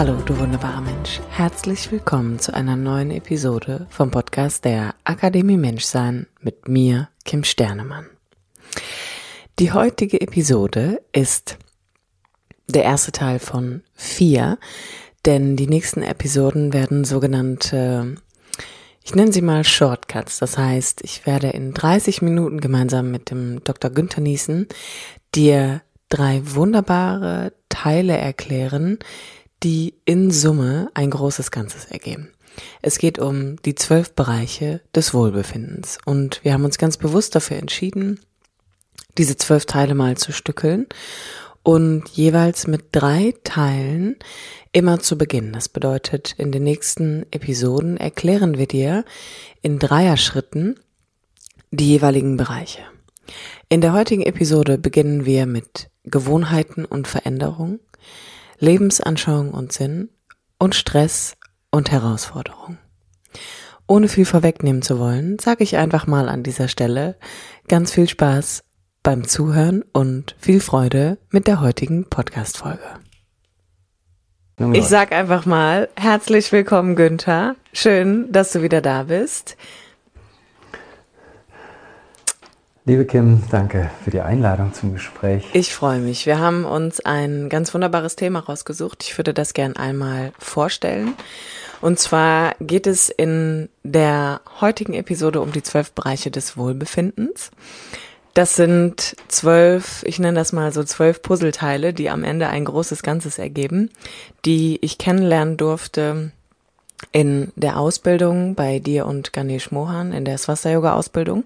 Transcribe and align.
Hallo, 0.00 0.16
du 0.24 0.38
wunderbarer 0.38 0.80
Mensch. 0.80 1.20
Herzlich 1.28 1.92
willkommen 1.92 2.38
zu 2.38 2.54
einer 2.54 2.74
neuen 2.74 3.10
Episode 3.10 3.86
vom 3.90 4.10
Podcast 4.10 4.64
der 4.64 4.94
Akademie 5.04 5.58
Menschsein 5.58 6.26
mit 6.40 6.68
mir, 6.68 7.10
Kim 7.26 7.44
Sternemann. 7.44 8.06
Die 9.58 9.72
heutige 9.72 10.22
Episode 10.22 11.02
ist 11.12 11.58
der 12.66 12.84
erste 12.84 13.12
Teil 13.12 13.38
von 13.38 13.82
vier, 13.92 14.56
denn 15.26 15.56
die 15.56 15.66
nächsten 15.66 16.02
Episoden 16.02 16.72
werden 16.72 17.04
sogenannte, 17.04 18.16
ich 19.04 19.14
nenne 19.14 19.34
sie 19.34 19.42
mal 19.42 19.64
Shortcuts. 19.64 20.38
Das 20.38 20.56
heißt, 20.56 21.02
ich 21.04 21.26
werde 21.26 21.48
in 21.48 21.74
30 21.74 22.22
Minuten 22.22 22.62
gemeinsam 22.62 23.10
mit 23.10 23.30
dem 23.30 23.62
Dr. 23.64 23.90
Günther 23.90 24.22
Niesen 24.22 24.66
dir 25.34 25.82
drei 26.08 26.40
wunderbare 26.42 27.52
Teile 27.68 28.16
erklären, 28.16 28.98
die 29.62 29.94
in 30.04 30.30
Summe 30.30 30.90
ein 30.94 31.10
großes 31.10 31.50
Ganzes 31.50 31.86
ergeben. 31.86 32.32
Es 32.82 32.98
geht 32.98 33.18
um 33.18 33.60
die 33.62 33.74
zwölf 33.74 34.12
Bereiche 34.14 34.80
des 34.94 35.14
Wohlbefindens 35.14 35.98
und 36.04 36.42
wir 36.44 36.52
haben 36.52 36.64
uns 36.64 36.78
ganz 36.78 36.96
bewusst 36.96 37.34
dafür 37.34 37.58
entschieden, 37.58 38.20
diese 39.18 39.36
zwölf 39.36 39.66
Teile 39.66 39.94
mal 39.94 40.16
zu 40.16 40.32
stückeln 40.32 40.86
und 41.62 42.08
jeweils 42.08 42.66
mit 42.66 42.86
drei 42.92 43.34
Teilen 43.44 44.16
immer 44.72 45.00
zu 45.00 45.18
beginnen. 45.18 45.52
Das 45.52 45.68
bedeutet, 45.68 46.34
in 46.38 46.52
den 46.52 46.64
nächsten 46.64 47.26
Episoden 47.30 47.96
erklären 47.96 48.56
wir 48.56 48.66
dir 48.66 49.04
in 49.62 49.78
Dreierschritten 49.78 50.78
die 51.70 51.88
jeweiligen 51.88 52.36
Bereiche. 52.36 52.82
In 53.68 53.80
der 53.80 53.92
heutigen 53.92 54.22
Episode 54.22 54.78
beginnen 54.78 55.24
wir 55.24 55.46
mit 55.46 55.90
Gewohnheiten 56.04 56.84
und 56.84 57.06
Veränderung. 57.06 57.78
Lebensanschauung 58.60 59.52
und 59.52 59.72
Sinn 59.72 60.10
und 60.58 60.74
Stress 60.74 61.34
und 61.70 61.90
Herausforderung. 61.90 62.78
Ohne 63.86 64.06
viel 64.06 64.26
vorwegnehmen 64.26 64.82
zu 64.82 64.98
wollen, 64.98 65.38
sage 65.38 65.64
ich 65.64 65.76
einfach 65.78 66.06
mal 66.06 66.28
an 66.28 66.42
dieser 66.42 66.68
Stelle 66.68 67.16
ganz 67.68 67.92
viel 67.92 68.08
Spaß 68.08 68.62
beim 69.02 69.26
Zuhören 69.26 69.82
und 69.92 70.36
viel 70.38 70.60
Freude 70.60 71.18
mit 71.30 71.46
der 71.46 71.60
heutigen 71.62 72.04
Podcast-Folge. 72.08 73.00
Ich 74.74 74.84
sag 74.84 75.12
einfach 75.12 75.46
mal 75.46 75.88
herzlich 75.96 76.52
willkommen, 76.52 76.94
Günther. 76.94 77.56
Schön, 77.72 78.30
dass 78.30 78.52
du 78.52 78.60
wieder 78.60 78.82
da 78.82 79.04
bist. 79.04 79.56
Liebe 82.86 83.04
Kim, 83.04 83.42
danke 83.50 83.90
für 84.02 84.10
die 84.10 84.22
Einladung 84.22 84.72
zum 84.72 84.94
Gespräch. 84.94 85.44
Ich 85.52 85.74
freue 85.74 85.98
mich. 85.98 86.24
Wir 86.24 86.38
haben 86.38 86.64
uns 86.64 87.00
ein 87.00 87.50
ganz 87.50 87.74
wunderbares 87.74 88.16
Thema 88.16 88.38
rausgesucht. 88.40 89.04
Ich 89.04 89.18
würde 89.18 89.34
das 89.34 89.52
gern 89.52 89.76
einmal 89.76 90.32
vorstellen. 90.38 91.12
Und 91.82 91.98
zwar 91.98 92.54
geht 92.58 92.86
es 92.86 93.10
in 93.10 93.68
der 93.82 94.40
heutigen 94.62 94.94
Episode 94.94 95.42
um 95.42 95.52
die 95.52 95.62
zwölf 95.62 95.92
Bereiche 95.92 96.30
des 96.30 96.56
Wohlbefindens. 96.56 97.50
Das 98.32 98.56
sind 98.56 99.14
zwölf, 99.28 100.02
ich 100.06 100.18
nenne 100.18 100.38
das 100.38 100.52
mal 100.52 100.72
so 100.72 100.82
zwölf 100.82 101.20
Puzzleteile, 101.20 101.92
die 101.92 102.08
am 102.08 102.24
Ende 102.24 102.48
ein 102.48 102.64
großes 102.64 103.02
Ganzes 103.02 103.38
ergeben, 103.38 103.90
die 104.46 104.78
ich 104.80 104.96
kennenlernen 104.96 105.58
durfte 105.58 106.32
in 107.12 107.52
der 107.56 107.78
Ausbildung 107.78 108.54
bei 108.54 108.78
dir 108.78 109.04
und 109.04 109.34
Ganesh 109.34 109.70
Mohan, 109.70 110.12
in 110.12 110.24
der 110.24 110.38
Swasta-Yoga-Ausbildung. 110.38 111.44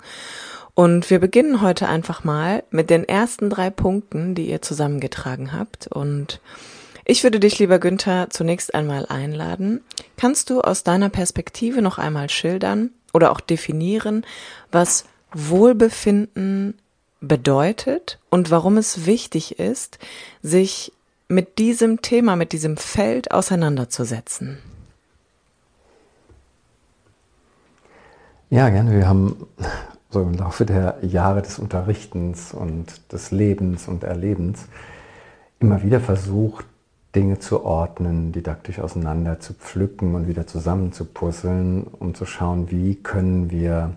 Und 0.74 1.08
wir 1.08 1.20
beginnen 1.20 1.60
heute 1.60 1.88
einfach 1.88 2.24
mal 2.24 2.64
mit 2.70 2.90
den 2.90 3.08
ersten 3.08 3.48
drei 3.48 3.70
Punkten, 3.70 4.34
die 4.34 4.50
ihr 4.50 4.60
zusammengetragen 4.60 5.52
habt. 5.52 5.86
Und 5.86 6.40
ich 7.04 7.22
würde 7.22 7.38
dich, 7.38 7.58
lieber 7.58 7.78
Günther, 7.78 8.28
zunächst 8.30 8.74
einmal 8.74 9.06
einladen. 9.06 9.82
Kannst 10.16 10.50
du 10.50 10.60
aus 10.62 10.82
deiner 10.82 11.10
Perspektive 11.10 11.80
noch 11.80 11.98
einmal 11.98 12.28
schildern 12.28 12.90
oder 13.12 13.30
auch 13.30 13.40
definieren, 13.40 14.24
was 14.72 15.04
Wohlbefinden 15.32 16.78
bedeutet 17.20 18.18
und 18.30 18.50
warum 18.50 18.76
es 18.76 19.06
wichtig 19.06 19.58
ist, 19.58 19.98
sich 20.42 20.92
mit 21.28 21.58
diesem 21.58 22.02
Thema, 22.02 22.36
mit 22.36 22.52
diesem 22.52 22.76
Feld 22.76 23.30
auseinanderzusetzen? 23.30 24.58
Ja, 28.50 28.68
gerne. 28.70 28.92
Wir 28.92 29.08
haben 29.08 29.46
so 30.14 30.22
im 30.22 30.34
Laufe 30.34 30.64
der 30.64 30.98
Jahre 31.02 31.42
des 31.42 31.58
Unterrichtens 31.58 32.54
und 32.54 33.12
des 33.12 33.32
Lebens 33.32 33.88
und 33.88 34.04
Erlebens 34.04 34.68
immer 35.58 35.82
wieder 35.82 35.98
versucht, 35.98 36.66
Dinge 37.16 37.40
zu 37.40 37.64
ordnen, 37.64 38.30
didaktisch 38.30 38.78
auseinander 38.78 39.40
zu 39.40 39.54
pflücken 39.54 40.14
und 40.14 40.28
wieder 40.28 40.46
zusammenzupuzzeln, 40.46 41.84
um 41.98 42.14
zu 42.14 42.26
schauen, 42.26 42.70
wie 42.70 42.94
können 42.94 43.50
wir 43.50 43.90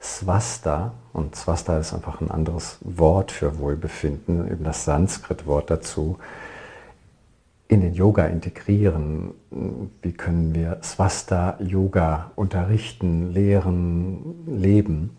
Swasta, 0.00 0.92
und 1.14 1.36
Swasta 1.36 1.78
ist 1.78 1.94
einfach 1.94 2.20
ein 2.20 2.30
anderes 2.30 2.78
Wort 2.82 3.32
für 3.32 3.58
Wohlbefinden, 3.58 4.50
eben 4.50 4.64
das 4.64 4.84
Sanskrit-Wort 4.84 5.70
dazu, 5.70 6.18
in 7.68 7.80
den 7.80 7.94
Yoga 7.94 8.26
integrieren? 8.26 9.32
Wie 10.02 10.12
können 10.12 10.54
wir 10.54 10.80
Swasta-Yoga 10.82 12.32
unterrichten, 12.36 13.32
lehren, 13.32 14.46
leben? 14.46 15.16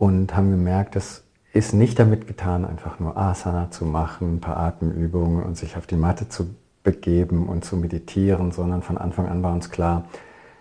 Und 0.00 0.34
haben 0.34 0.50
gemerkt, 0.50 0.96
es 0.96 1.24
ist 1.52 1.74
nicht 1.74 1.98
damit 1.98 2.26
getan, 2.26 2.64
einfach 2.64 3.00
nur 3.00 3.18
Asana 3.18 3.70
zu 3.70 3.84
machen, 3.84 4.36
ein 4.36 4.40
paar 4.40 4.56
Atemübungen 4.56 5.42
und 5.42 5.58
sich 5.58 5.76
auf 5.76 5.86
die 5.86 5.96
Matte 5.96 6.26
zu 6.26 6.54
begeben 6.82 7.50
und 7.50 7.66
zu 7.66 7.76
meditieren, 7.76 8.50
sondern 8.50 8.80
von 8.80 8.96
Anfang 8.96 9.28
an 9.28 9.42
war 9.42 9.52
uns 9.52 9.70
klar, 9.70 10.06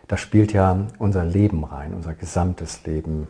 da 0.10 0.18
spielt 0.18 0.52
ja 0.52 0.88
unser 0.98 1.24
Leben 1.24 1.64
rein, 1.64 1.94
unser 1.94 2.16
gesamtes 2.16 2.86
Leben, 2.86 3.30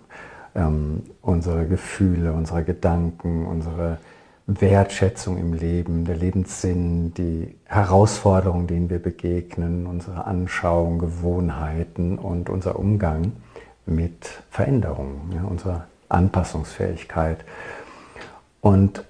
ähm, 0.56 1.03
unsere 1.22 1.68
Gefühle, 1.68 2.34
unsere 2.34 2.64
Gedanken, 2.64 3.46
unsere 3.46 4.00
Wertschätzung 4.48 5.38
im 5.38 5.53
Leben, 5.53 6.06
der 6.06 6.16
Lebenssinn, 6.16 7.14
die 7.14 7.56
Herausforderungen, 7.66 8.66
denen 8.66 8.90
wir 8.90 8.98
begegnen, 8.98 9.86
unsere 9.86 10.25
Anschauung, 10.25 10.98
Gewohnheiten 10.98 12.18
und 12.18 12.50
unser 12.50 12.80
Umgang 12.80 13.34
mit 13.86 14.42
Veränderungen, 14.50 15.34
ja, 15.36 15.44
unsere 15.44 15.84
Anpassungsfähigkeit. 16.09 17.46
Und 18.62 19.06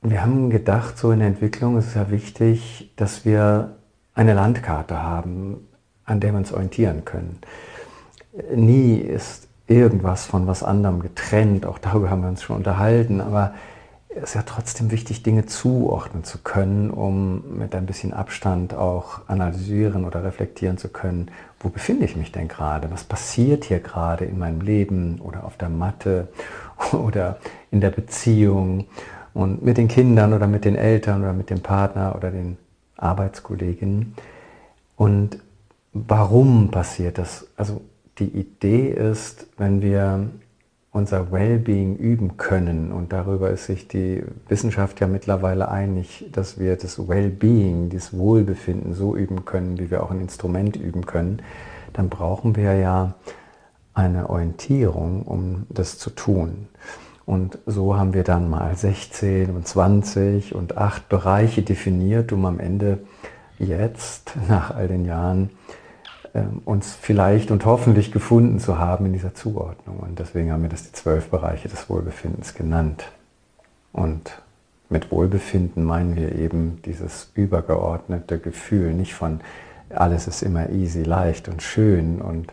wir 0.00 0.22
haben 0.22 0.50
gedacht, 0.50 0.96
so 0.96 1.10
in 1.10 1.18
der 1.18 1.28
Entwicklung 1.28 1.76
ist 1.76 1.88
es 1.88 1.94
ja 1.94 2.10
wichtig, 2.10 2.92
dass 2.96 3.24
wir 3.24 3.76
eine 4.14 4.34
Landkarte 4.34 5.02
haben, 5.02 5.68
an 6.04 6.20
der 6.20 6.32
wir 6.32 6.38
uns 6.38 6.52
orientieren 6.52 7.04
können. 7.04 7.40
Nie 8.54 8.96
ist 8.96 9.48
irgendwas 9.66 10.24
von 10.24 10.46
was 10.46 10.62
anderem 10.62 11.00
getrennt, 11.00 11.66
auch 11.66 11.78
darüber 11.78 12.10
haben 12.10 12.22
wir 12.22 12.28
uns 12.28 12.42
schon 12.42 12.56
unterhalten, 12.56 13.20
aber 13.20 13.54
ist 14.22 14.34
ja 14.34 14.42
trotzdem 14.42 14.90
wichtig, 14.90 15.22
Dinge 15.22 15.46
zuordnen 15.46 16.24
zu 16.24 16.38
können, 16.38 16.90
um 16.90 17.58
mit 17.58 17.74
ein 17.74 17.86
bisschen 17.86 18.12
Abstand 18.12 18.74
auch 18.74 19.28
analysieren 19.28 20.04
oder 20.04 20.24
reflektieren 20.24 20.78
zu 20.78 20.88
können, 20.88 21.30
wo 21.60 21.68
befinde 21.68 22.04
ich 22.04 22.16
mich 22.16 22.32
denn 22.32 22.48
gerade? 22.48 22.90
Was 22.90 23.04
passiert 23.04 23.64
hier 23.64 23.80
gerade 23.80 24.24
in 24.24 24.38
meinem 24.38 24.60
Leben 24.60 25.20
oder 25.20 25.44
auf 25.44 25.56
der 25.56 25.68
Matte 25.68 26.28
oder 26.92 27.38
in 27.70 27.80
der 27.80 27.90
Beziehung 27.90 28.86
und 29.34 29.62
mit 29.62 29.76
den 29.76 29.88
Kindern 29.88 30.32
oder 30.32 30.46
mit 30.46 30.64
den 30.64 30.76
Eltern 30.76 31.22
oder 31.22 31.32
mit 31.32 31.50
dem 31.50 31.60
Partner 31.60 32.14
oder 32.16 32.30
den 32.30 32.56
Arbeitskolleginnen? 32.96 34.14
Und 34.96 35.38
warum 35.92 36.70
passiert 36.70 37.18
das? 37.18 37.46
Also 37.56 37.80
die 38.18 38.28
Idee 38.28 38.88
ist, 38.88 39.46
wenn 39.56 39.80
wir 39.82 40.28
unser 40.90 41.30
Wellbeing 41.30 41.96
üben 41.96 42.36
können. 42.36 42.92
Und 42.92 43.12
darüber 43.12 43.50
ist 43.50 43.66
sich 43.66 43.88
die 43.88 44.22
Wissenschaft 44.48 45.00
ja 45.00 45.06
mittlerweile 45.06 45.70
einig, 45.70 46.26
dass 46.32 46.58
wir 46.58 46.76
das 46.76 47.08
Wellbeing, 47.08 47.90
das 47.90 48.16
Wohlbefinden 48.16 48.94
so 48.94 49.16
üben 49.16 49.44
können, 49.44 49.78
wie 49.78 49.90
wir 49.90 50.02
auch 50.02 50.10
ein 50.10 50.20
Instrument 50.20 50.76
üben 50.76 51.06
können. 51.06 51.42
Dann 51.92 52.08
brauchen 52.08 52.56
wir 52.56 52.74
ja 52.74 53.14
eine 53.94 54.30
Orientierung, 54.30 55.22
um 55.22 55.66
das 55.68 55.98
zu 55.98 56.10
tun. 56.10 56.68
Und 57.26 57.58
so 57.66 57.96
haben 57.96 58.14
wir 58.14 58.24
dann 58.24 58.48
mal 58.48 58.74
16 58.74 59.50
und 59.50 59.66
20 59.66 60.54
und 60.54 60.78
8 60.78 61.10
Bereiche 61.10 61.62
definiert, 61.62 62.32
um 62.32 62.46
am 62.46 62.58
Ende 62.58 63.00
jetzt, 63.58 64.32
nach 64.48 64.74
all 64.74 64.88
den 64.88 65.04
Jahren, 65.04 65.50
uns 66.64 66.94
vielleicht 66.94 67.50
und 67.50 67.64
hoffentlich 67.64 68.12
gefunden 68.12 68.58
zu 68.58 68.78
haben 68.78 69.06
in 69.06 69.12
dieser 69.12 69.34
Zuordnung. 69.34 69.98
Und 69.98 70.18
deswegen 70.18 70.52
haben 70.52 70.62
wir 70.62 70.68
das 70.68 70.84
die 70.84 70.92
zwölf 70.92 71.30
Bereiche 71.30 71.68
des 71.68 71.88
Wohlbefindens 71.88 72.54
genannt. 72.54 73.04
Und 73.92 74.40
mit 74.90 75.10
Wohlbefinden 75.10 75.84
meinen 75.84 76.16
wir 76.16 76.34
eben 76.34 76.80
dieses 76.84 77.30
übergeordnete 77.34 78.38
Gefühl, 78.38 78.94
nicht 78.94 79.14
von 79.14 79.40
alles 79.90 80.26
ist 80.26 80.42
immer 80.42 80.70
easy, 80.70 81.02
leicht 81.02 81.48
und 81.48 81.62
schön 81.62 82.20
und, 82.20 82.52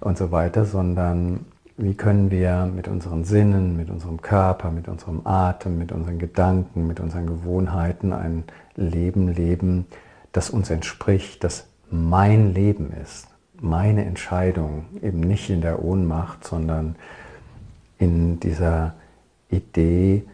und 0.00 0.16
so 0.16 0.30
weiter, 0.30 0.64
sondern 0.64 1.46
wie 1.76 1.94
können 1.94 2.30
wir 2.30 2.66
mit 2.66 2.88
unseren 2.88 3.24
Sinnen, 3.24 3.76
mit 3.76 3.90
unserem 3.90 4.22
Körper, 4.22 4.70
mit 4.70 4.88
unserem 4.88 5.22
Atem, 5.26 5.78
mit 5.78 5.92
unseren 5.92 6.18
Gedanken, 6.18 6.86
mit 6.86 7.00
unseren 7.00 7.26
Gewohnheiten 7.26 8.12
ein 8.12 8.44
Leben 8.76 9.28
leben, 9.28 9.86
das 10.32 10.50
uns 10.50 10.70
entspricht, 10.70 11.42
das 11.44 11.66
mein 11.90 12.54
Leben 12.54 12.92
ist, 13.02 13.28
meine 13.60 14.04
Entscheidung, 14.04 14.86
eben 15.02 15.20
nicht 15.20 15.50
in 15.50 15.60
der 15.60 15.82
Ohnmacht, 15.82 16.44
sondern 16.44 16.96
in 17.98 18.40
dieser 18.40 18.94
Idee, 19.50 20.24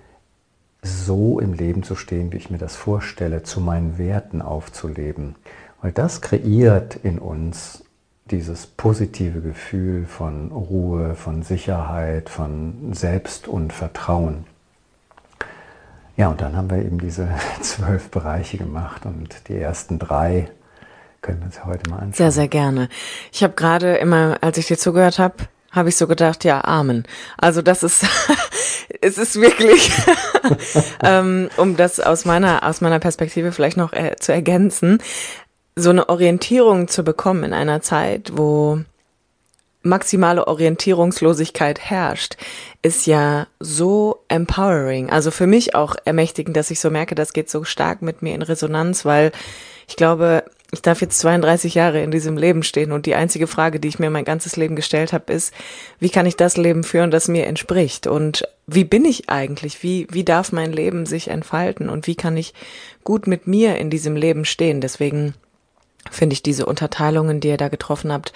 so 0.83 1.41
im 1.41 1.53
Leben 1.53 1.83
zu 1.83 1.95
stehen, 1.95 2.33
wie 2.33 2.39
ich 2.39 2.51
mir 2.51 2.59
das 2.59 2.77
vorstelle, 2.77 3.43
zu 3.43 3.61
meinen 3.61 3.99
Werten 3.99 4.41
aufzuleben. 4.41 5.37
Weil 5.83 5.93
das 5.93 6.21
kreiert 6.21 6.97
in 6.97 7.19
uns 7.19 7.85
dieses 8.31 8.67
positive 8.67 9.41
Gefühl 9.41 10.07
von 10.07 10.53
Ruhe, 10.53 11.15
von 11.15 11.43
Sicherheit, 11.43 12.31
von 12.31 12.93
Selbst 12.95 13.49
und 13.49 13.73
Vertrauen. 13.73 14.45
Ja, 16.17 16.29
und 16.29 16.41
dann 16.41 16.57
haben 16.57 16.71
wir 16.71 16.79
eben 16.79 16.99
diese 16.99 17.29
zwölf 17.61 18.11
Bereiche 18.11 18.59
gemacht 18.59 19.07
und 19.07 19.49
die 19.49 19.57
ersten 19.57 19.99
drei 19.99 20.49
können 21.23 21.41
wir 21.41 21.47
uns 21.47 21.65
heute 21.65 21.91
mal 21.91 21.97
anschauen. 21.97 22.13
Sehr, 22.13 22.33
sehr 22.33 22.49
gerne. 22.49 22.89
Ich 23.33 23.43
habe 23.43 23.55
gerade 23.55 23.97
immer, 23.97 24.39
als 24.41 24.59
ich 24.59 24.67
dir 24.67 24.79
zugehört 24.79 25.19
habe, 25.19 25.37
habe 25.71 25.89
ich 25.89 25.97
so 25.97 26.07
gedacht, 26.07 26.45
ja, 26.45 26.65
Amen. 26.65 27.05
Also 27.37 27.63
das 27.63 27.83
ist, 27.83 28.05
es 29.01 29.19
ist 29.19 29.41
wirklich, 29.41 29.93
ähm, 31.03 31.49
um 31.57 31.77
das 31.77 32.01
aus 32.01 32.25
meiner 32.25 32.65
aus 32.65 32.81
meiner 32.81 32.99
Perspektive 32.99 33.53
vielleicht 33.53 33.77
noch 33.77 33.93
äh, 33.93 34.17
zu 34.19 34.33
ergänzen, 34.33 34.99
so 35.77 35.91
eine 35.91 36.09
Orientierung 36.09 36.89
zu 36.89 37.05
bekommen 37.05 37.45
in 37.45 37.53
einer 37.53 37.81
Zeit, 37.83 38.33
wo 38.35 38.81
maximale 39.83 40.47
Orientierungslosigkeit 40.47 41.79
herrscht, 41.81 42.37
ist 42.83 43.07
ja 43.07 43.47
so 43.61 44.25
empowering. 44.29 45.09
Also 45.09 45.31
für 45.31 45.47
mich 45.47 45.75
auch 45.75 45.97
ermächtigend, 46.05 46.57
dass 46.57 46.71
ich 46.71 46.81
so 46.81 46.91
merke, 46.91 47.15
das 47.15 47.33
geht 47.33 47.49
so 47.49 47.65
stark 47.65 48.03
mit 48.03 48.21
mir 48.21 48.35
in 48.35 48.43
Resonanz, 48.43 49.07
weil 49.07 49.33
ich 49.89 49.97
glaube, 49.97 50.45
ich 50.73 50.83
darf 50.83 51.01
jetzt 51.01 51.19
32 51.19 51.75
Jahre 51.75 52.03
in 52.03 52.11
diesem 52.11 52.37
Leben 52.37 52.63
stehen 52.63 52.93
und 52.93 53.07
die 53.07 53.17
einzige 53.17 53.49
Frage, 53.49 53.81
die 53.81 53.89
ich 53.89 53.99
mir 53.99 54.11
mein 54.11 54.25
ganzes 54.25 54.57
Leben 54.57 54.77
gestellt 54.77 55.13
habe, 55.13 55.33
ist, 55.33 55.53
wie 55.99 56.11
kann 56.11 56.27
ich 56.27 56.37
das 56.37 56.57
Leben 56.57 56.85
führen, 56.85 57.11
das 57.11 57.27
mir 57.27 57.47
entspricht? 57.47 58.07
Und 58.07 58.47
wie 58.67 58.85
bin 58.85 59.05
ich 59.05 59.29
eigentlich? 59.29 59.83
Wie, 59.83 60.07
wie 60.11 60.25
darf 60.25 60.53
mein 60.53 60.73
Leben 60.73 61.07
sich 61.07 61.29
entfalten? 61.29 61.89
Und 61.89 62.07
wie 62.07 62.15
kann 62.15 62.37
ich 62.37 62.55
gut 63.03 63.27
mit 63.27 63.49
mir 63.49 63.79
in 63.79 63.91
diesem 63.91 64.15
Leben 64.15 64.45
stehen? 64.45 64.81
Deswegen 64.81 65.35
finde 66.09 66.35
ich 66.35 66.43
diese 66.43 66.67
Unterteilungen, 66.67 67.41
die 67.41 67.49
ihr 67.49 67.57
da 67.57 67.69
getroffen 67.69 68.13
habt, 68.13 68.33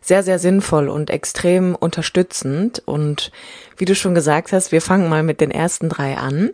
sehr, 0.00 0.22
sehr 0.22 0.38
sinnvoll 0.38 0.88
und 0.88 1.10
extrem 1.10 1.74
unterstützend. 1.74 2.80
Und 2.84 3.32
wie 3.76 3.86
du 3.86 3.96
schon 3.96 4.14
gesagt 4.14 4.52
hast, 4.52 4.70
wir 4.70 4.82
fangen 4.82 5.08
mal 5.08 5.24
mit 5.24 5.40
den 5.40 5.50
ersten 5.50 5.88
drei 5.88 6.16
an. 6.16 6.50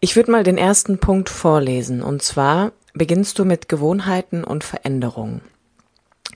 Ich 0.00 0.16
würde 0.16 0.30
mal 0.30 0.44
den 0.44 0.58
ersten 0.58 0.98
Punkt 0.98 1.28
vorlesen. 1.28 2.02
Und 2.02 2.22
zwar 2.22 2.72
beginnst 2.94 3.38
du 3.38 3.44
mit 3.44 3.68
Gewohnheiten 3.68 4.44
und 4.44 4.64
Veränderungen. 4.64 5.42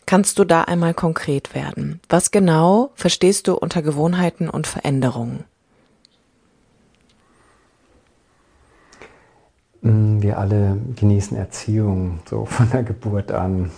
Kannst 0.06 0.38
du 0.38 0.44
da 0.44 0.62
einmal 0.62 0.94
konkret 0.94 1.54
werden? 1.54 2.00
Was 2.08 2.30
genau 2.30 2.90
verstehst 2.94 3.48
du 3.48 3.54
unter 3.54 3.82
Gewohnheiten 3.82 4.48
und 4.48 4.66
Veränderungen? 4.66 5.44
Mm, 9.82 10.20
wir 10.20 10.38
alle 10.38 10.78
genießen 10.96 11.36
Erziehung 11.36 12.20
so 12.28 12.44
von 12.46 12.70
der 12.70 12.82
Geburt 12.82 13.32
an 13.32 13.70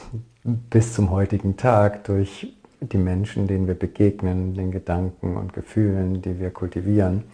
bis 0.44 0.94
zum 0.94 1.10
heutigen 1.10 1.56
Tag 1.56 2.04
durch 2.04 2.54
die 2.80 2.98
Menschen, 2.98 3.46
denen 3.46 3.66
wir 3.66 3.74
begegnen, 3.74 4.54
den 4.54 4.70
Gedanken 4.70 5.36
und 5.36 5.52
Gefühlen, 5.52 6.22
die 6.22 6.38
wir 6.38 6.50
kultivieren. 6.50 7.24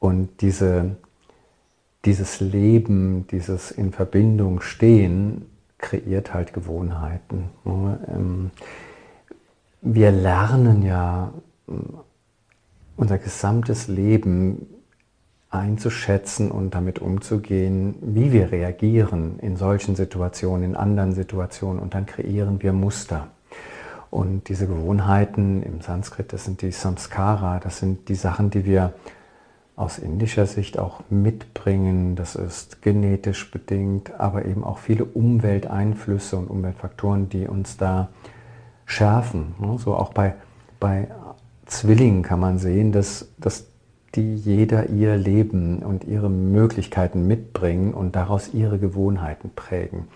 Und 0.00 0.40
diese, 0.40 0.96
dieses 2.04 2.40
Leben, 2.40 3.26
dieses 3.28 3.70
in 3.70 3.92
Verbindung 3.92 4.60
stehen, 4.60 5.46
kreiert 5.78 6.34
halt 6.34 6.52
Gewohnheiten. 6.52 7.50
Ähm, 7.64 8.50
wir 9.82 10.10
lernen 10.10 10.82
ja 10.82 11.32
unser 12.96 13.18
gesamtes 13.18 13.88
Leben 13.88 14.66
einzuschätzen 15.50 16.50
und 16.50 16.74
damit 16.74 16.98
umzugehen, 16.98 17.96
wie 18.00 18.32
wir 18.32 18.50
reagieren 18.50 19.38
in 19.38 19.56
solchen 19.56 19.94
Situationen, 19.94 20.64
in 20.64 20.76
anderen 20.76 21.12
Situationen 21.12 21.80
und 21.80 21.94
dann 21.94 22.06
kreieren 22.06 22.62
wir 22.62 22.72
Muster. 22.72 23.28
Und 24.10 24.48
diese 24.48 24.66
Gewohnheiten 24.66 25.62
im 25.62 25.80
Sanskrit, 25.80 26.32
das 26.32 26.44
sind 26.44 26.62
die 26.62 26.70
Samskara, 26.70 27.60
das 27.60 27.78
sind 27.78 28.08
die 28.08 28.14
Sachen, 28.14 28.50
die 28.50 28.64
wir 28.64 28.92
aus 29.76 29.98
indischer 29.98 30.46
Sicht 30.46 30.78
auch 30.78 31.00
mitbringen. 31.10 32.16
Das 32.16 32.34
ist 32.34 32.80
genetisch 32.80 33.50
bedingt, 33.50 34.18
aber 34.18 34.46
eben 34.46 34.64
auch 34.64 34.78
viele 34.78 35.04
Umwelteinflüsse 35.04 36.38
und 36.38 36.48
Umweltfaktoren, 36.48 37.28
die 37.28 37.46
uns 37.46 37.76
da 37.76 38.08
schärfen. 38.86 39.54
So 39.78 39.94
auch 39.94 40.14
bei, 40.14 40.34
bei 40.80 41.08
Zwillingen 41.66 42.22
kann 42.22 42.40
man 42.40 42.58
sehen, 42.58 42.90
dass, 42.90 43.28
dass 43.36 43.66
die 44.14 44.34
jeder 44.34 44.88
ihr 44.88 45.16
Leben 45.16 45.80
und 45.80 46.04
ihre 46.04 46.30
Möglichkeiten 46.30 47.26
mitbringen 47.26 47.92
und 47.92 48.16
daraus 48.16 48.54
ihre 48.54 48.78
Gewohnheiten 48.78 49.50
prägen. 49.54 50.08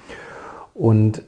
Und 0.72 1.22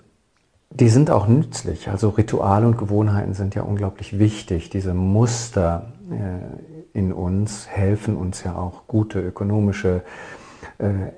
die 0.71 0.89
sind 0.89 1.11
auch 1.11 1.27
nützlich. 1.27 1.91
Also 1.91 2.09
Rituale 2.09 2.67
und 2.67 2.79
Gewohnheiten 2.79 3.35
sind 3.35 3.55
ja 3.55 3.63
unglaublich 3.63 4.19
wichtig. 4.19 4.71
Diese 4.71 4.95
Muster 4.95 5.93
äh, 6.11 6.72
in 6.95 7.13
uns 7.13 7.69
helfen 7.69 8.17
uns 8.17 8.45
ja 8.45 8.55
auch 8.55 8.87
gute 8.87 9.21
ökonomische, 9.21 10.03
äh, 10.79 11.13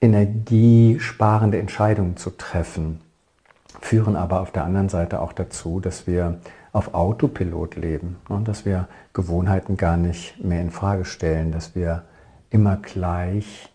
energiesparende 0.00 1.58
Entscheidungen 1.58 2.16
zu 2.16 2.30
treffen, 2.30 3.00
führen 3.80 4.16
aber 4.16 4.40
auf 4.40 4.50
der 4.50 4.64
anderen 4.64 4.88
Seite 4.88 5.20
auch 5.20 5.32
dazu, 5.32 5.80
dass 5.80 6.06
wir 6.06 6.40
auf 6.72 6.94
Autopilot 6.94 7.76
leben 7.76 8.16
und 8.28 8.40
ne, 8.40 8.44
dass 8.44 8.64
wir 8.64 8.88
Gewohnheiten 9.12 9.76
gar 9.76 9.96
nicht 9.96 10.42
mehr 10.42 10.60
in 10.60 10.70
Frage 10.70 11.04
stellen, 11.04 11.52
dass 11.52 11.74
wir 11.74 12.04
immer 12.50 12.76
gleich 12.76 13.70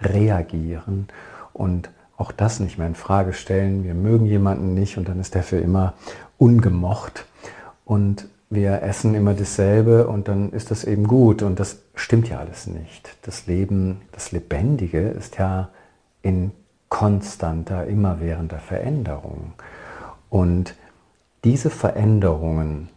reagieren 0.00 1.08
und 1.52 1.90
auch 2.16 2.32
das 2.32 2.60
nicht 2.60 2.76
mehr 2.76 2.86
in 2.86 2.94
Frage 2.94 3.32
stellen. 3.32 3.84
Wir 3.84 3.94
mögen 3.94 4.26
jemanden 4.26 4.74
nicht 4.74 4.98
und 4.98 5.08
dann 5.08 5.20
ist 5.20 5.34
der 5.34 5.42
für 5.42 5.58
immer 5.58 5.94
ungemocht 6.38 7.26
und 7.84 8.28
wir 8.50 8.82
essen 8.82 9.14
immer 9.14 9.34
dasselbe 9.34 10.08
und 10.08 10.26
dann 10.26 10.50
ist 10.50 10.72
das 10.72 10.82
eben 10.82 11.06
gut 11.06 11.42
und 11.42 11.60
das 11.60 11.78
stimmt 11.94 12.28
ja 12.28 12.40
alles 12.40 12.66
nicht. 12.66 13.16
Das 13.22 13.46
Leben, 13.46 14.02
das 14.10 14.32
Lebendige 14.32 15.08
ist 15.08 15.38
ja 15.38 15.70
in 16.22 16.50
konstanter, 16.88 17.86
immerwährender 17.86 18.58
Veränderung 18.58 19.52
und 20.28 20.74
diese 21.44 21.70
Veränderungen 21.70 22.88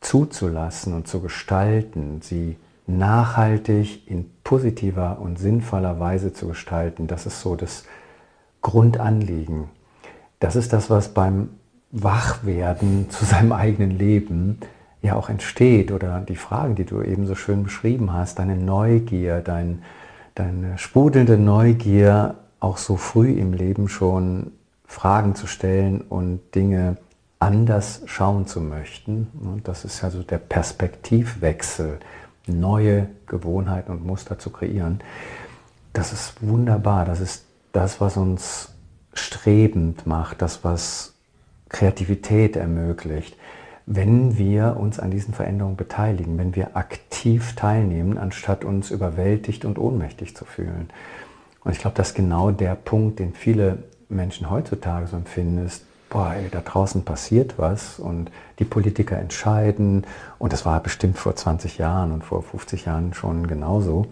zuzulassen 0.00 0.94
und 0.94 1.06
zu 1.06 1.20
gestalten, 1.20 2.20
sie 2.22 2.56
nachhaltig 2.86 4.08
in 4.08 4.30
positiver 4.44 5.18
und 5.20 5.38
sinnvoller 5.38 6.00
Weise 6.00 6.32
zu 6.32 6.48
gestalten, 6.48 7.06
das 7.06 7.26
ist 7.26 7.40
so 7.42 7.54
das 7.54 7.84
Grundanliegen. 8.62 9.64
Das 10.38 10.56
ist 10.56 10.72
das, 10.72 10.88
was 10.88 11.08
beim 11.08 11.50
Wachwerden 11.92 13.10
zu 13.10 13.24
seinem 13.24 13.52
eigenen 13.52 13.90
Leben 13.90 14.60
ja 15.02 15.14
auch 15.14 15.28
entsteht 15.28 15.92
oder 15.92 16.20
die 16.20 16.36
Fragen, 16.36 16.74
die 16.74 16.84
du 16.84 17.02
eben 17.02 17.26
so 17.26 17.34
schön 17.34 17.62
beschrieben 17.62 18.12
hast, 18.12 18.38
deine 18.38 18.56
Neugier, 18.56 19.40
dein, 19.40 19.82
deine 20.34 20.78
sprudelnde 20.78 21.38
Neugier, 21.38 22.36
auch 22.60 22.78
so 22.78 22.96
früh 22.96 23.32
im 23.32 23.52
Leben 23.52 23.88
schon 23.88 24.52
Fragen 24.86 25.34
zu 25.34 25.46
stellen 25.46 26.00
und 26.00 26.40
Dinge 26.54 26.96
anders 27.38 28.02
schauen 28.06 28.46
zu 28.46 28.60
möchten. 28.60 29.60
Das 29.62 29.84
ist 29.84 30.02
also 30.02 30.22
der 30.22 30.38
Perspektivwechsel, 30.38 32.00
neue 32.46 33.08
Gewohnheiten 33.26 33.92
und 33.92 34.06
Muster 34.06 34.38
zu 34.38 34.50
kreieren. 34.50 35.00
Das 35.92 36.12
ist 36.12 36.34
wunderbar. 36.40 37.04
Das 37.04 37.20
ist 37.20 37.44
das, 37.72 38.00
was 38.00 38.16
uns 38.16 38.72
strebend 39.12 40.06
macht, 40.06 40.42
das, 40.42 40.64
was 40.64 41.14
Kreativität 41.68 42.56
ermöglicht. 42.56 43.36
Wenn 43.86 44.36
wir 44.36 44.76
uns 44.78 44.98
an 44.98 45.12
diesen 45.12 45.32
Veränderungen 45.32 45.76
beteiligen, 45.76 46.38
wenn 46.38 46.56
wir 46.56 46.76
aktiv 46.76 47.54
teilnehmen, 47.54 48.18
anstatt 48.18 48.64
uns 48.64 48.90
überwältigt 48.90 49.64
und 49.64 49.78
ohnmächtig 49.78 50.36
zu 50.36 50.44
fühlen. 50.44 50.90
Und 51.62 51.72
ich 51.72 51.78
glaube, 51.78 51.96
das 51.96 52.08
ist 52.08 52.14
genau 52.14 52.50
der 52.50 52.74
Punkt, 52.74 53.20
den 53.20 53.32
viele 53.32 53.78
Menschen 54.08 54.50
heutzutage 54.50 55.06
so 55.06 55.16
empfinden, 55.16 55.64
ist, 55.64 55.84
boah, 56.10 56.34
ey, 56.34 56.48
da 56.50 56.60
draußen 56.60 57.04
passiert 57.04 57.54
was 57.58 57.98
und 57.98 58.30
die 58.58 58.64
Politiker 58.64 59.18
entscheiden 59.18 60.04
und 60.38 60.52
das 60.52 60.64
war 60.64 60.80
bestimmt 60.80 61.18
vor 61.18 61.36
20 61.36 61.78
Jahren 61.78 62.12
und 62.12 62.24
vor 62.24 62.42
50 62.42 62.86
Jahren 62.86 63.14
schon 63.14 63.46
genauso. 63.46 64.06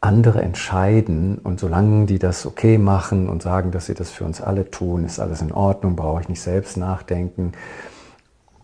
Andere 0.00 0.42
entscheiden 0.42 1.38
und 1.38 1.58
solange 1.58 2.06
die 2.06 2.18
das 2.18 2.46
okay 2.46 2.78
machen 2.78 3.28
und 3.28 3.42
sagen, 3.42 3.70
dass 3.70 3.86
sie 3.86 3.94
das 3.94 4.10
für 4.10 4.24
uns 4.24 4.40
alle 4.40 4.70
tun, 4.70 5.04
ist 5.04 5.18
alles 5.18 5.42
in 5.42 5.52
Ordnung, 5.52 5.96
brauche 5.96 6.20
ich 6.20 6.28
nicht 6.28 6.40
selbst 6.40 6.76
nachdenken. 6.76 7.52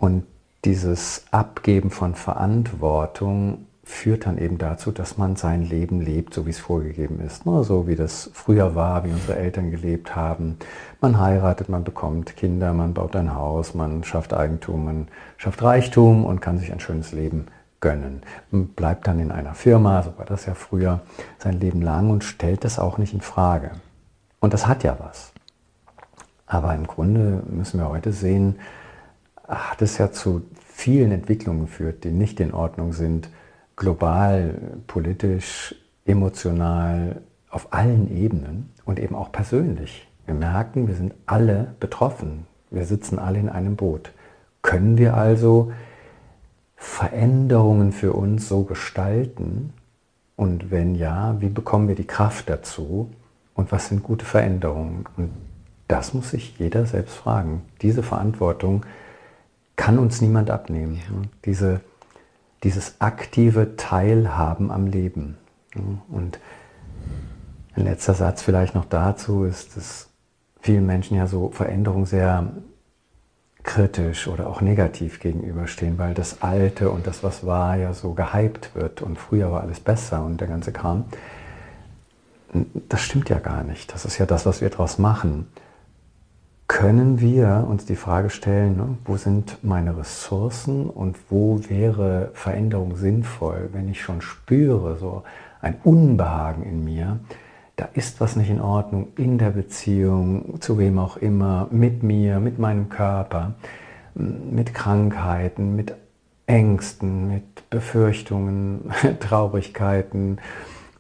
Und 0.04 0.26
dieses 0.66 1.24
Abgeben 1.30 1.88
von 1.88 2.14
Verantwortung 2.14 3.64
führt 3.84 4.26
dann 4.26 4.36
eben 4.36 4.58
dazu, 4.58 4.92
dass 4.92 5.16
man 5.16 5.34
sein 5.36 5.62
Leben 5.62 6.02
lebt, 6.02 6.34
so 6.34 6.44
wie 6.44 6.50
es 6.50 6.58
vorgegeben 6.58 7.20
ist. 7.20 7.46
Ne? 7.46 7.64
So 7.64 7.86
wie 7.86 7.96
das 7.96 8.28
früher 8.34 8.74
war, 8.74 9.06
wie 9.06 9.12
unsere 9.12 9.38
Eltern 9.38 9.70
gelebt 9.70 10.14
haben. 10.14 10.58
Man 11.00 11.18
heiratet, 11.18 11.70
man 11.70 11.84
bekommt 11.84 12.36
Kinder, 12.36 12.74
man 12.74 12.92
baut 12.92 13.16
ein 13.16 13.34
Haus, 13.34 13.72
man 13.72 14.04
schafft 14.04 14.34
Eigentum, 14.34 14.84
man 14.84 15.08
schafft 15.38 15.62
Reichtum 15.62 16.26
und 16.26 16.42
kann 16.42 16.58
sich 16.58 16.70
ein 16.70 16.80
schönes 16.80 17.12
Leben 17.12 17.46
gönnen. 17.80 18.20
Man 18.50 18.66
bleibt 18.66 19.06
dann 19.06 19.18
in 19.20 19.30
einer 19.30 19.54
Firma, 19.54 20.02
so 20.02 20.18
war 20.18 20.26
das 20.26 20.44
ja 20.44 20.52
früher, 20.52 21.00
sein 21.38 21.58
Leben 21.60 21.80
lang 21.80 22.10
und 22.10 22.24
stellt 22.24 22.64
das 22.64 22.78
auch 22.78 22.98
nicht 22.98 23.14
in 23.14 23.22
Frage. 23.22 23.70
Und 24.38 24.52
das 24.52 24.66
hat 24.66 24.84
ja 24.84 24.98
was. 24.98 25.32
Aber 26.46 26.74
im 26.74 26.86
Grunde 26.86 27.42
müssen 27.48 27.80
wir 27.80 27.88
heute 27.88 28.12
sehen, 28.12 28.56
hat 29.46 29.82
es 29.82 29.98
ja 29.98 30.10
zu 30.10 30.42
vielen 30.64 31.12
Entwicklungen 31.12 31.62
geführt, 31.62 32.04
die 32.04 32.10
nicht 32.10 32.40
in 32.40 32.52
Ordnung 32.52 32.92
sind, 32.92 33.28
global, 33.76 34.54
politisch, 34.86 35.74
emotional, 36.04 37.22
auf 37.50 37.72
allen 37.72 38.14
Ebenen 38.14 38.70
und 38.84 38.98
eben 38.98 39.14
auch 39.14 39.30
persönlich. 39.30 40.08
Wir 40.26 40.34
merken, 40.34 40.88
wir 40.88 40.94
sind 40.94 41.14
alle 41.26 41.74
betroffen. 41.80 42.46
Wir 42.70 42.84
sitzen 42.84 43.18
alle 43.18 43.38
in 43.38 43.48
einem 43.48 43.76
Boot. 43.76 44.12
Können 44.62 44.98
wir 44.98 45.14
also 45.16 45.72
Veränderungen 46.76 47.92
für 47.92 48.12
uns 48.12 48.48
so 48.48 48.64
gestalten? 48.64 49.72
Und 50.36 50.70
wenn 50.70 50.94
ja, 50.96 51.36
wie 51.40 51.48
bekommen 51.48 51.86
wir 51.86 51.94
die 51.94 52.06
Kraft 52.06 52.48
dazu? 52.48 53.10
Und 53.54 53.70
was 53.70 53.88
sind 53.88 54.02
gute 54.02 54.24
Veränderungen? 54.24 55.04
Und 55.16 55.30
das 55.86 56.14
muss 56.14 56.30
sich 56.30 56.58
jeder 56.58 56.86
selbst 56.86 57.14
fragen. 57.14 57.62
Diese 57.82 58.02
Verantwortung 58.02 58.84
kann 59.76 59.98
uns 59.98 60.20
niemand 60.20 60.50
abnehmen. 60.50 60.96
Ja. 60.96 61.22
Diese 61.44 61.80
dieses 62.64 62.96
aktive 62.98 63.76
Teilhaben 63.76 64.70
am 64.70 64.86
Leben. 64.86 65.36
Und 66.08 66.40
ein 67.76 67.84
letzter 67.84 68.14
Satz 68.14 68.42
vielleicht 68.42 68.74
noch 68.74 68.86
dazu 68.86 69.44
ist, 69.44 69.76
dass 69.76 70.08
vielen 70.60 70.86
Menschen 70.86 71.16
ja 71.16 71.26
so 71.26 71.50
Veränderungen 71.50 72.06
sehr 72.06 72.52
kritisch 73.62 74.28
oder 74.28 74.48
auch 74.48 74.60
negativ 74.60 75.20
gegenüberstehen, 75.20 75.98
weil 75.98 76.14
das 76.14 76.42
Alte 76.42 76.90
und 76.90 77.06
das, 77.06 77.22
was 77.22 77.46
war, 77.46 77.76
ja 77.76 77.92
so 77.92 78.12
gehypt 78.12 78.74
wird 78.74 79.02
und 79.02 79.18
früher 79.18 79.52
war 79.52 79.62
alles 79.62 79.80
besser 79.80 80.24
und 80.24 80.40
der 80.40 80.48
ganze 80.48 80.72
Kram. 80.72 81.04
Das 82.88 83.00
stimmt 83.00 83.28
ja 83.30 83.38
gar 83.38 83.64
nicht. 83.64 83.92
Das 83.92 84.04
ist 84.04 84.18
ja 84.18 84.26
das, 84.26 84.46
was 84.46 84.60
wir 84.60 84.70
daraus 84.70 84.98
machen 84.98 85.48
können 86.66 87.20
wir 87.20 87.66
uns 87.68 87.84
die 87.84 87.96
Frage 87.96 88.30
stellen, 88.30 88.76
ne, 88.76 88.98
wo 89.04 89.16
sind 89.16 89.58
meine 89.62 89.96
Ressourcen 89.96 90.88
und 90.88 91.18
wo 91.28 91.60
wäre 91.68 92.30
Veränderung 92.32 92.96
sinnvoll, 92.96 93.68
wenn 93.72 93.88
ich 93.88 94.00
schon 94.00 94.22
spüre, 94.22 94.96
so 94.96 95.22
ein 95.60 95.76
Unbehagen 95.84 96.62
in 96.62 96.84
mir, 96.84 97.20
da 97.76 97.88
ist 97.92 98.20
was 98.20 98.36
nicht 98.36 98.50
in 98.50 98.60
Ordnung 98.60 99.08
in 99.16 99.36
der 99.36 99.50
Beziehung, 99.50 100.60
zu 100.60 100.78
wem 100.78 100.98
auch 100.98 101.16
immer, 101.16 101.68
mit 101.70 102.02
mir, 102.02 102.40
mit 102.40 102.58
meinem 102.58 102.88
Körper, 102.88 103.54
mit 104.14 104.74
Krankheiten, 104.74 105.74
mit 105.74 105.94
Ängsten, 106.46 107.28
mit 107.28 107.68
Befürchtungen, 107.70 108.90
Traurigkeiten 109.20 110.38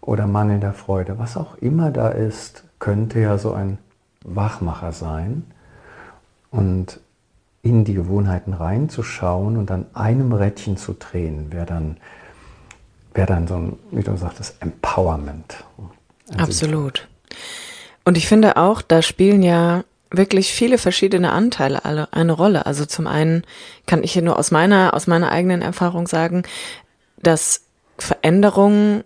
oder 0.00 0.26
mangelnder 0.26 0.72
Freude, 0.72 1.18
was 1.18 1.36
auch 1.36 1.56
immer 1.58 1.90
da 1.90 2.08
ist, 2.08 2.64
könnte 2.78 3.20
ja 3.20 3.38
so 3.38 3.52
ein 3.52 3.78
Wachmacher 4.24 4.92
sein, 4.92 5.44
und 6.54 7.00
in 7.62 7.84
die 7.84 7.94
Gewohnheiten 7.94 8.52
reinzuschauen 8.52 9.56
und 9.56 9.70
an 9.70 9.86
einem 9.94 10.32
Rädchen 10.32 10.76
zu 10.76 10.92
drehen, 10.92 11.52
wäre 11.52 11.66
dann, 11.66 11.96
wär 13.14 13.26
dann 13.26 13.48
so 13.48 13.54
ein, 13.56 13.78
wie 13.90 14.02
du 14.02 14.16
sagtest, 14.16 14.56
Empowerment. 14.60 15.64
Absolut. 16.36 17.08
Und 18.04 18.16
ich 18.16 18.28
finde 18.28 18.56
auch, 18.56 18.82
da 18.82 19.02
spielen 19.02 19.42
ja 19.42 19.84
wirklich 20.10 20.52
viele 20.52 20.78
verschiedene 20.78 21.32
Anteile 21.32 21.84
alle 21.84 22.12
eine 22.12 22.32
Rolle. 22.32 22.66
Also 22.66 22.84
zum 22.84 23.06
einen 23.06 23.44
kann 23.86 24.04
ich 24.04 24.12
hier 24.12 24.22
nur 24.22 24.38
aus 24.38 24.50
meiner, 24.50 24.94
aus 24.94 25.06
meiner 25.06 25.32
eigenen 25.32 25.62
Erfahrung 25.62 26.06
sagen, 26.06 26.42
dass 27.16 27.62
Veränderungen 27.98 29.04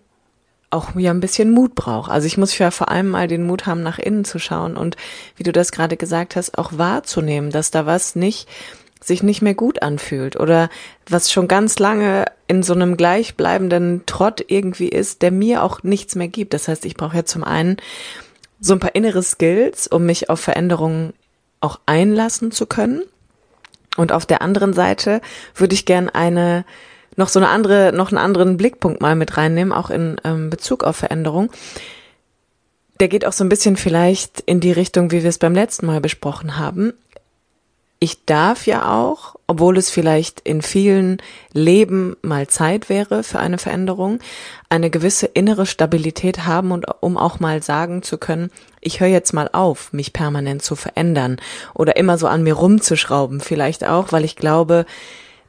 auch 0.70 0.94
ja 0.96 1.10
ein 1.10 1.20
bisschen 1.20 1.50
Mut 1.50 1.74
braucht. 1.74 2.10
Also 2.10 2.26
ich 2.26 2.36
muss 2.36 2.56
ja 2.58 2.70
vor 2.70 2.90
allem 2.90 3.08
mal 3.08 3.28
den 3.28 3.46
Mut 3.46 3.66
haben, 3.66 3.82
nach 3.82 3.98
innen 3.98 4.24
zu 4.24 4.38
schauen 4.38 4.76
und 4.76 4.96
wie 5.36 5.42
du 5.42 5.52
das 5.52 5.72
gerade 5.72 5.96
gesagt 5.96 6.36
hast, 6.36 6.58
auch 6.58 6.72
wahrzunehmen, 6.76 7.50
dass 7.50 7.70
da 7.70 7.86
was 7.86 8.16
nicht 8.16 8.48
sich 9.00 9.22
nicht 9.22 9.42
mehr 9.42 9.54
gut 9.54 9.82
anfühlt 9.82 10.38
oder 10.38 10.70
was 11.08 11.32
schon 11.32 11.48
ganz 11.48 11.78
lange 11.78 12.26
in 12.48 12.62
so 12.62 12.74
einem 12.74 12.96
gleichbleibenden 12.96 14.02
Trott 14.06 14.44
irgendwie 14.48 14.88
ist, 14.88 15.22
der 15.22 15.30
mir 15.30 15.62
auch 15.62 15.82
nichts 15.82 16.16
mehr 16.16 16.28
gibt. 16.28 16.52
Das 16.52 16.68
heißt, 16.68 16.84
ich 16.84 16.96
brauche 16.96 17.16
ja 17.16 17.24
zum 17.24 17.44
einen 17.44 17.76
so 18.60 18.72
ein 18.72 18.80
paar 18.80 18.94
innere 18.94 19.22
Skills, 19.22 19.86
um 19.86 20.04
mich 20.04 20.30
auf 20.30 20.40
Veränderungen 20.40 21.12
auch 21.60 21.78
einlassen 21.86 22.50
zu 22.50 22.66
können. 22.66 23.02
Und 23.96 24.12
auf 24.12 24.26
der 24.26 24.42
anderen 24.42 24.72
Seite 24.72 25.20
würde 25.54 25.74
ich 25.74 25.84
gern 25.84 26.08
eine 26.08 26.64
noch 27.18 27.28
so 27.28 27.40
eine 27.40 27.48
andere, 27.48 27.92
noch 27.92 28.08
einen 28.10 28.18
anderen 28.18 28.56
Blickpunkt 28.56 29.02
mal 29.02 29.16
mit 29.16 29.36
reinnehmen, 29.36 29.72
auch 29.72 29.90
in 29.90 30.16
ähm, 30.24 30.50
Bezug 30.50 30.84
auf 30.84 30.96
Veränderung. 30.96 31.50
Der 33.00 33.08
geht 33.08 33.26
auch 33.26 33.32
so 33.32 33.44
ein 33.44 33.48
bisschen 33.48 33.76
vielleicht 33.76 34.40
in 34.40 34.60
die 34.60 34.72
Richtung, 34.72 35.10
wie 35.10 35.22
wir 35.22 35.28
es 35.28 35.38
beim 35.38 35.54
letzten 35.54 35.86
Mal 35.86 36.00
besprochen 36.00 36.56
haben. 36.56 36.94
Ich 38.00 38.24
darf 38.24 38.66
ja 38.66 38.96
auch, 38.96 39.34
obwohl 39.48 39.76
es 39.76 39.90
vielleicht 39.90 40.38
in 40.40 40.62
vielen 40.62 41.20
Leben 41.52 42.16
mal 42.22 42.46
Zeit 42.46 42.88
wäre 42.88 43.24
für 43.24 43.40
eine 43.40 43.58
Veränderung, 43.58 44.20
eine 44.68 44.88
gewisse 44.88 45.26
innere 45.26 45.66
Stabilität 45.66 46.46
haben 46.46 46.70
und 46.70 46.86
um 47.00 47.16
auch 47.16 47.40
mal 47.40 47.60
sagen 47.60 48.04
zu 48.04 48.16
können, 48.16 48.50
ich 48.80 49.00
höre 49.00 49.08
jetzt 49.08 49.32
mal 49.32 49.50
auf, 49.52 49.92
mich 49.92 50.12
permanent 50.12 50.62
zu 50.62 50.76
verändern 50.76 51.40
oder 51.74 51.96
immer 51.96 52.18
so 52.18 52.28
an 52.28 52.44
mir 52.44 52.54
rumzuschrauben, 52.54 53.40
vielleicht 53.40 53.84
auch, 53.84 54.12
weil 54.12 54.24
ich 54.24 54.36
glaube, 54.36 54.86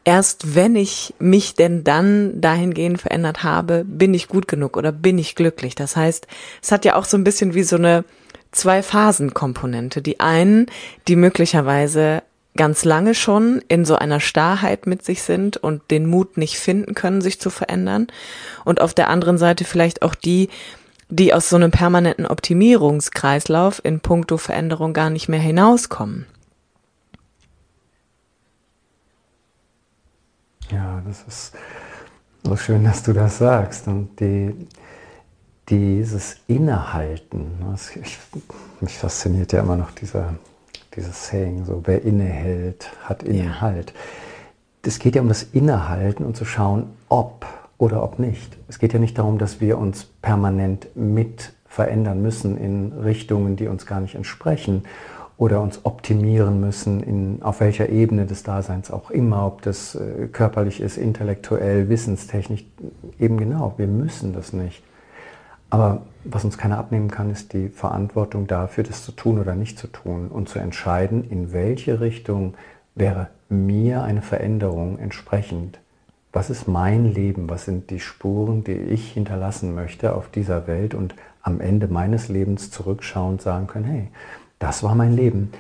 erst 0.03 0.56
wenn 0.56 0.75
ich 0.75 1.13
mich 1.20 1.56
denn 1.56 1.84
dann 1.84 2.41
dahingehend 2.41 3.01
verändert 3.01 3.44
habe, 3.44 3.84
bin 3.86 4.13
ich 4.13 4.27
gut 4.27 4.48
genug 4.48 4.77
oder 4.77 4.91
bin 4.91 5.18
ich 5.18 5.36
glücklich. 5.36 5.75
Das 5.75 5.96
heißt, 5.96 6.27
es 6.62 6.72
hat 6.72 6.86
ja 6.86 6.96
auch 6.96 7.06
so 7.06 7.18
ein 7.18 7.24
bisschen 7.24 7.53
wie 7.53 7.63
so 7.63 7.75
eine 7.75 8.03
Zwei-Phasen-Komponente. 8.51 10.01
Die 10.01 10.20
einen, 10.20 10.68
die 11.08 11.15
möglicherweise 11.15 12.24
ganz 12.58 12.84
lange 12.84 13.13
schon 13.13 13.62
in 13.68 13.86
so 13.86 13.96
einer 13.96 14.20
Starrheit 14.20 14.88
mit 14.88 15.06
sich 15.06 15.22
sind 15.22 15.58
und 15.58 15.91
den 15.91 16.08
Mut 16.08 16.38
nicht 16.38 16.58
finden 16.58 16.96
können, 16.96 17.22
sich 17.22 17.39
zu 17.39 17.50
verändern. 17.50 18.08
Und 18.65 18.82
auf 18.82 18.94
der 18.94 19.10
anderen 19.10 19.38
Seite 19.38 19.65
vielleicht 19.65 20.01
auch 20.01 20.15
die, 20.15 20.50
die 21.10 21.34
aus 21.34 21.50
so 21.50 21.56
einem 21.56 21.72
permanenten 21.72 22.25
Optimierungskreislauf 22.25 23.82
in 23.84 24.00
puncto 24.00 24.38
Veränderung 24.38 24.94
gar 24.94 25.10
nicht 25.10 25.29
mehr 25.29 25.39
hinauskommen. 25.39 26.25
Ja, 30.72 31.02
das 31.08 31.24
ist 31.28 31.54
so 32.44 32.56
schön, 32.56 32.84
dass 32.84 33.02
du 33.02 33.14
das 33.14 33.40
sagst. 33.40 33.88
Und 33.88 34.20
die, 34.20 34.54
dieses 35.68 36.38
Innehalten, 36.48 37.58
das, 37.72 37.96
ich, 37.96 38.20
mich 38.80 38.98
fasziniert 38.98 39.52
ja 39.52 39.62
immer 39.62 39.76
noch 39.76 39.92
dieser, 39.92 40.36
dieses 40.96 41.28
Saying, 41.28 41.66
so 41.66 41.82
wer 41.86 42.04
innehält, 42.04 42.92
hat 43.04 43.24
Innehalt. 43.24 43.94
Es 44.84 45.00
geht 45.00 45.16
ja 45.16 45.22
um 45.22 45.28
das 45.28 45.44
Innehalten 45.44 46.24
und 46.24 46.38
zu 46.38 46.46
schauen, 46.46 46.92
ob 47.10 47.46
oder 47.78 48.04
ob 48.04 48.20
nicht. 48.20 48.58
Es 48.68 48.78
geht 48.78 48.94
ja 48.94 49.00
nicht 49.00 49.18
darum, 49.18 49.40
dass 49.40 49.62
wir 49.62 49.78
uns 49.78 50.06
permanent 50.06 50.96
mit 50.96 51.54
verändern 51.66 52.22
müssen 52.22 52.58
in 52.58 52.94
Richtungen, 52.94 53.56
die 53.56 53.68
uns 53.68 53.86
gar 53.86 54.02
nicht 54.02 54.16
entsprechen 54.16 54.84
oder 55.39 55.62
uns 55.62 55.86
optimieren 55.86 56.60
müssen, 56.60 57.01
in, 57.01 57.41
auf 57.41 57.62
welcher 57.62 57.88
Ebene 57.88 58.25
des 58.25 58.43
Daseins 58.43 58.91
auch 58.91 59.10
immer, 59.10 59.48
ob 59.48 59.62
das 59.62 59.96
äh, 59.96 60.27
körperlich 60.27 60.81
ist, 60.81 60.98
intellektuell, 60.98 61.88
wissenstechnisch, 61.88 62.65
eben 63.17 63.38
genau, 63.38 63.74
wir 63.77 63.88
müssen 63.88 64.34
das 64.34 64.51
nicht. 64.51 64.84
Aber 65.69 66.01
was 66.25 66.43
uns 66.43 66.58
keiner 66.58 66.77
abnehmen 66.77 67.10
kann, 67.10 67.31
ist 67.31 67.53
die 67.53 67.69
Verantwortung 67.69 68.48
dafür, 68.48 68.84
das 68.84 69.05
zu 69.05 69.13
tun 69.13 69.39
oder 69.39 69.55
nicht 69.55 69.79
zu 69.79 69.88
tun 69.88 70.27
und 70.27 70.50
zu 70.50 70.60
entscheiden, 70.60 71.24
in 71.24 71.53
welche 71.53 72.01
Richtung 72.01 72.55
wäre 72.96 73.29
mir 73.48 74.03
eine 74.03 74.22
Veränderung 74.22 75.00
entsprechend? 75.00 75.79
Was 76.34 76.50
ist 76.50 76.67
mein 76.67 77.13
Leben? 77.13 77.50
Was 77.50 77.63
sind 77.63 77.91
die 77.91 78.01
Spuren, 78.01 78.65
die 78.65 78.74
ich 78.74 79.13
hinterlassen 79.13 79.74
möchte 79.74 80.15
auf 80.15 80.27
dieser 80.27 80.67
Welt 80.67 80.96
und 80.96 81.15
am 81.43 81.62
Ende 81.62 81.88
meines 81.88 82.27
Lebens 82.27 82.72
zurückschauend 82.72 83.41
sagen 83.41 83.67
können, 83.67 83.86
hey, 83.86 84.08
das 84.60 84.84
war 84.84 84.96
mein 84.96 85.16
Leben. 85.16 85.51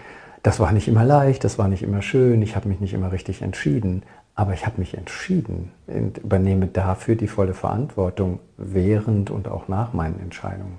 Das 0.43 0.59
war 0.59 0.71
nicht 0.71 0.87
immer 0.87 1.03
leicht, 1.03 1.43
das 1.43 1.57
war 1.57 1.67
nicht 1.67 1.83
immer 1.83 2.01
schön, 2.01 2.41
ich 2.41 2.55
habe 2.55 2.69
mich 2.69 2.79
nicht 2.79 2.93
immer 2.93 3.11
richtig 3.11 3.41
entschieden, 3.41 4.03
aber 4.35 4.53
ich 4.53 4.65
habe 4.65 4.79
mich 4.79 4.97
entschieden 4.97 5.71
und 5.87 6.19
übernehme 6.19 6.67
dafür 6.67 7.15
die 7.15 7.27
volle 7.27 7.53
Verantwortung 7.53 8.39
während 8.55 9.31
und 9.31 9.49
auch 9.49 9.67
nach 9.67 9.91
meinen 9.91 10.19
Entscheidungen. 10.21 10.77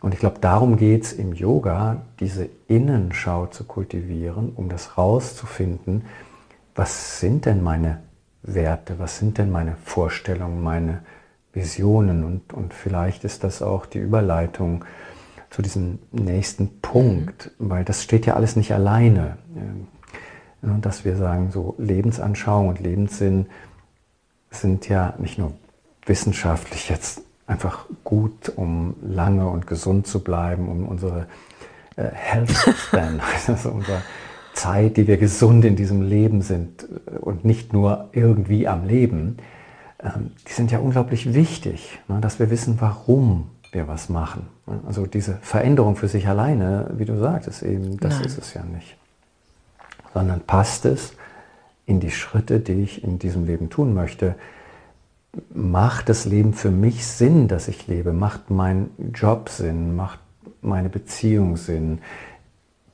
Und 0.00 0.14
ich 0.14 0.20
glaube, 0.20 0.38
darum 0.40 0.76
geht 0.76 1.04
es 1.04 1.12
im 1.12 1.32
Yoga, 1.32 2.02
diese 2.20 2.48
Innenschau 2.68 3.46
zu 3.46 3.64
kultivieren, 3.64 4.52
um 4.54 4.68
das 4.68 4.98
rauszufinden, 4.98 6.04
was 6.74 7.18
sind 7.18 7.46
denn 7.46 7.62
meine 7.62 8.00
Werte, 8.42 8.98
was 8.98 9.18
sind 9.18 9.38
denn 9.38 9.50
meine 9.50 9.76
Vorstellungen, 9.84 10.62
meine 10.62 11.00
Visionen 11.52 12.24
und, 12.24 12.52
und 12.52 12.72
vielleicht 12.72 13.24
ist 13.24 13.44
das 13.44 13.62
auch 13.62 13.86
die 13.86 13.98
Überleitung 13.98 14.84
zu 15.52 15.60
diesem 15.60 15.98
nächsten 16.10 16.80
Punkt, 16.80 17.52
mhm. 17.58 17.70
weil 17.70 17.84
das 17.84 18.02
steht 18.02 18.26
ja 18.26 18.34
alles 18.34 18.56
nicht 18.56 18.72
alleine. 18.72 19.36
Dass 20.62 21.04
wir 21.04 21.16
sagen, 21.16 21.50
so 21.50 21.74
Lebensanschauung 21.78 22.68
und 22.68 22.80
Lebenssinn 22.80 23.46
sind 24.50 24.88
ja 24.88 25.14
nicht 25.18 25.38
nur 25.38 25.52
wissenschaftlich 26.06 26.88
jetzt 26.88 27.22
einfach 27.46 27.86
gut, 28.04 28.52
um 28.56 28.94
lange 29.02 29.48
und 29.48 29.66
gesund 29.66 30.06
zu 30.06 30.22
bleiben, 30.22 30.68
um 30.68 30.86
unsere 30.86 31.26
äh, 31.96 32.04
Health 32.12 32.50
Span, 32.76 33.20
also 33.46 33.70
unsere 33.70 34.02
Zeit, 34.54 34.96
die 34.96 35.06
wir 35.06 35.16
gesund 35.16 35.64
in 35.64 35.76
diesem 35.76 36.02
Leben 36.02 36.42
sind 36.42 36.84
äh, 36.84 37.18
und 37.18 37.44
nicht 37.44 37.72
nur 37.72 38.08
irgendwie 38.12 38.68
am 38.68 38.86
Leben, 38.86 39.38
ähm, 40.02 40.30
die 40.48 40.52
sind 40.52 40.70
ja 40.70 40.78
unglaublich 40.78 41.34
wichtig, 41.34 41.98
ne, 42.08 42.20
dass 42.20 42.38
wir 42.38 42.50
wissen, 42.50 42.76
warum 42.80 43.50
wir 43.72 43.88
was 43.88 44.08
machen. 44.08 44.46
Also 44.86 45.06
diese 45.06 45.38
Veränderung 45.40 45.96
für 45.96 46.08
sich 46.08 46.28
alleine, 46.28 46.90
wie 46.96 47.06
du 47.06 47.18
sagtest, 47.18 47.62
eben, 47.62 47.98
das 47.98 48.16
Nein. 48.16 48.24
ist 48.24 48.38
es 48.38 48.54
ja 48.54 48.62
nicht. 48.62 48.96
Sondern 50.14 50.40
passt 50.40 50.84
es 50.84 51.14
in 51.86 51.98
die 51.98 52.10
Schritte, 52.10 52.60
die 52.60 52.82
ich 52.82 53.02
in 53.02 53.18
diesem 53.18 53.46
Leben 53.46 53.70
tun 53.70 53.94
möchte. 53.94 54.36
Macht 55.52 56.10
das 56.10 56.26
Leben 56.26 56.52
für 56.52 56.70
mich 56.70 57.06
Sinn, 57.06 57.48
dass 57.48 57.66
ich 57.68 57.86
lebe? 57.86 58.12
Macht 58.12 58.50
mein 58.50 58.90
Job 59.14 59.48
Sinn? 59.48 59.96
Macht 59.96 60.20
meine 60.60 60.90
Beziehung 60.90 61.56
Sinn? 61.56 62.00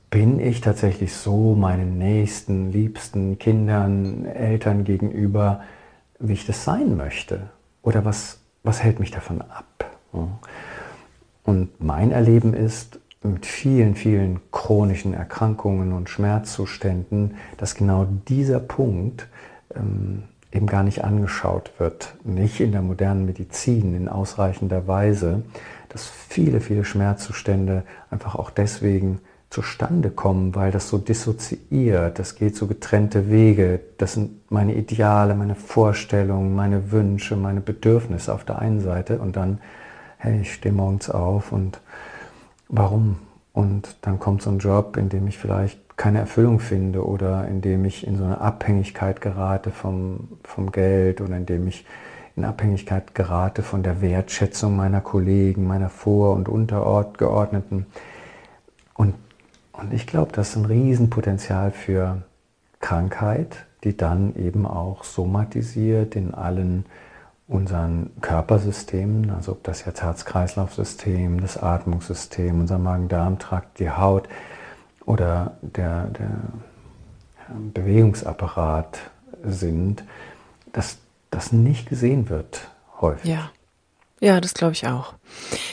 Bin 0.09 0.39
ich 0.39 0.61
tatsächlich 0.61 1.13
so 1.13 1.53
meinen 1.55 1.97
nächsten, 1.97 2.71
liebsten 2.71 3.37
Kindern, 3.37 4.25
Eltern 4.25 4.85
gegenüber, 4.85 5.61
wie 6.19 6.33
ich 6.33 6.47
das 6.47 6.63
sein 6.63 6.97
möchte? 6.97 7.49
Oder 7.83 8.05
was, 8.05 8.39
was 8.63 8.81
hält 8.81 8.99
mich 8.99 9.11
davon 9.11 9.41
ab? 9.41 9.65
Und 10.11 11.81
mein 11.81 12.11
Erleben 12.11 12.53
ist 12.53 12.99
mit 13.23 13.45
vielen, 13.45 13.95
vielen 13.95 14.39
chronischen 14.51 15.13
Erkrankungen 15.13 15.93
und 15.93 16.09
Schmerzzuständen, 16.09 17.35
dass 17.57 17.75
genau 17.75 18.07
dieser 18.27 18.59
Punkt 18.59 19.27
ähm, 19.75 20.23
eben 20.51 20.67
gar 20.67 20.83
nicht 20.83 21.03
angeschaut 21.03 21.71
wird, 21.77 22.15
nicht 22.23 22.59
in 22.59 22.71
der 22.71 22.81
modernen 22.81 23.25
Medizin 23.25 23.93
in 23.93 24.07
ausreichender 24.07 24.87
Weise, 24.87 25.43
dass 25.89 26.07
viele, 26.07 26.61
viele 26.61 26.85
Schmerzzustände 26.85 27.83
einfach 28.09 28.35
auch 28.35 28.49
deswegen 28.49 29.19
zustande 29.49 30.11
kommen, 30.11 30.53
weil 30.53 30.71
das 30.71 30.89
so 30.89 30.99
dissoziiert, 30.99 32.19
das 32.19 32.35
geht 32.35 32.55
so 32.55 32.67
getrennte 32.67 33.31
Wege, 33.31 33.79
das 33.97 34.13
sind 34.13 34.51
meine 34.51 34.75
Ideale, 34.75 35.33
meine 35.33 35.55
Vorstellungen, 35.55 36.55
meine 36.55 36.91
Wünsche, 36.91 37.35
meine 37.35 37.59
Bedürfnisse 37.59 38.33
auf 38.33 38.45
der 38.45 38.59
einen 38.59 38.79
Seite 38.79 39.17
und 39.17 39.35
dann 39.35 39.59
hey, 40.19 40.41
ich 40.41 40.53
stehe 40.53 40.73
morgens 40.73 41.09
auf 41.09 41.51
und 41.51 41.79
warum? 42.67 43.19
Und 43.53 43.97
dann 44.01 44.19
kommt 44.19 44.41
so 44.41 44.51
ein 44.51 44.59
Job, 44.59 44.95
in 44.97 45.09
dem 45.09 45.27
ich 45.27 45.37
vielleicht 45.37 45.97
keine 45.97 46.19
Erfüllung 46.19 46.59
finde 46.59 47.05
oder 47.05 47.47
in 47.47 47.61
dem 47.61 47.83
ich 47.83 48.05
in 48.05 48.17
so 48.17 48.23
eine 48.23 48.39
Abhängigkeit 48.39 49.21
gerate 49.21 49.71
vom, 49.71 50.29
vom 50.43 50.71
Geld 50.71 51.19
oder 51.19 51.35
in 51.35 51.45
dem 51.45 51.67
ich 51.67 51.85
in 52.35 52.45
Abhängigkeit 52.45 53.15
gerate 53.15 53.63
von 53.63 53.81
der 53.83 54.01
Wertschätzung 54.01 54.75
meiner 54.75 55.01
Kollegen, 55.01 55.67
meiner 55.67 55.89
Vor- 55.89 56.33
und 56.35 56.47
Untergeordneten. 56.47 57.85
Und, 58.93 59.15
und 59.73 59.93
ich 59.93 60.05
glaube, 60.05 60.31
das 60.33 60.49
ist 60.49 60.55
ein 60.57 60.65
Riesenpotenzial 60.65 61.71
für 61.71 62.21
Krankheit, 62.79 63.65
die 63.83 63.95
dann 63.95 64.35
eben 64.35 64.65
auch 64.65 65.03
somatisiert 65.03 66.15
in 66.15 66.33
allen 66.33 66.85
unseren 67.49 68.11
Körpersystemen, 68.21 69.31
also 69.31 69.53
ob 69.53 69.63
das 69.63 69.83
jetzt 69.83 70.03
Herz-Kreislauf-System, 70.03 71.41
das 71.41 71.57
Atmungssystem, 71.57 72.59
unser 72.61 72.77
Magen-Darm-Trakt, 72.77 73.79
die 73.79 73.89
Haut 73.89 74.29
oder 75.05 75.57
der, 75.61 76.05
der 76.05 76.29
Bewegungsapparat 77.73 78.99
sind, 79.43 80.03
dass 80.71 80.99
das 81.31 81.51
nicht 81.51 81.89
gesehen 81.89 82.29
wird 82.29 82.69
häufig. 83.01 83.29
Ja. 83.29 83.49
Ja, 84.21 84.41
das 84.41 84.53
glaube 84.53 84.73
ich 84.73 84.85
auch. 84.85 85.13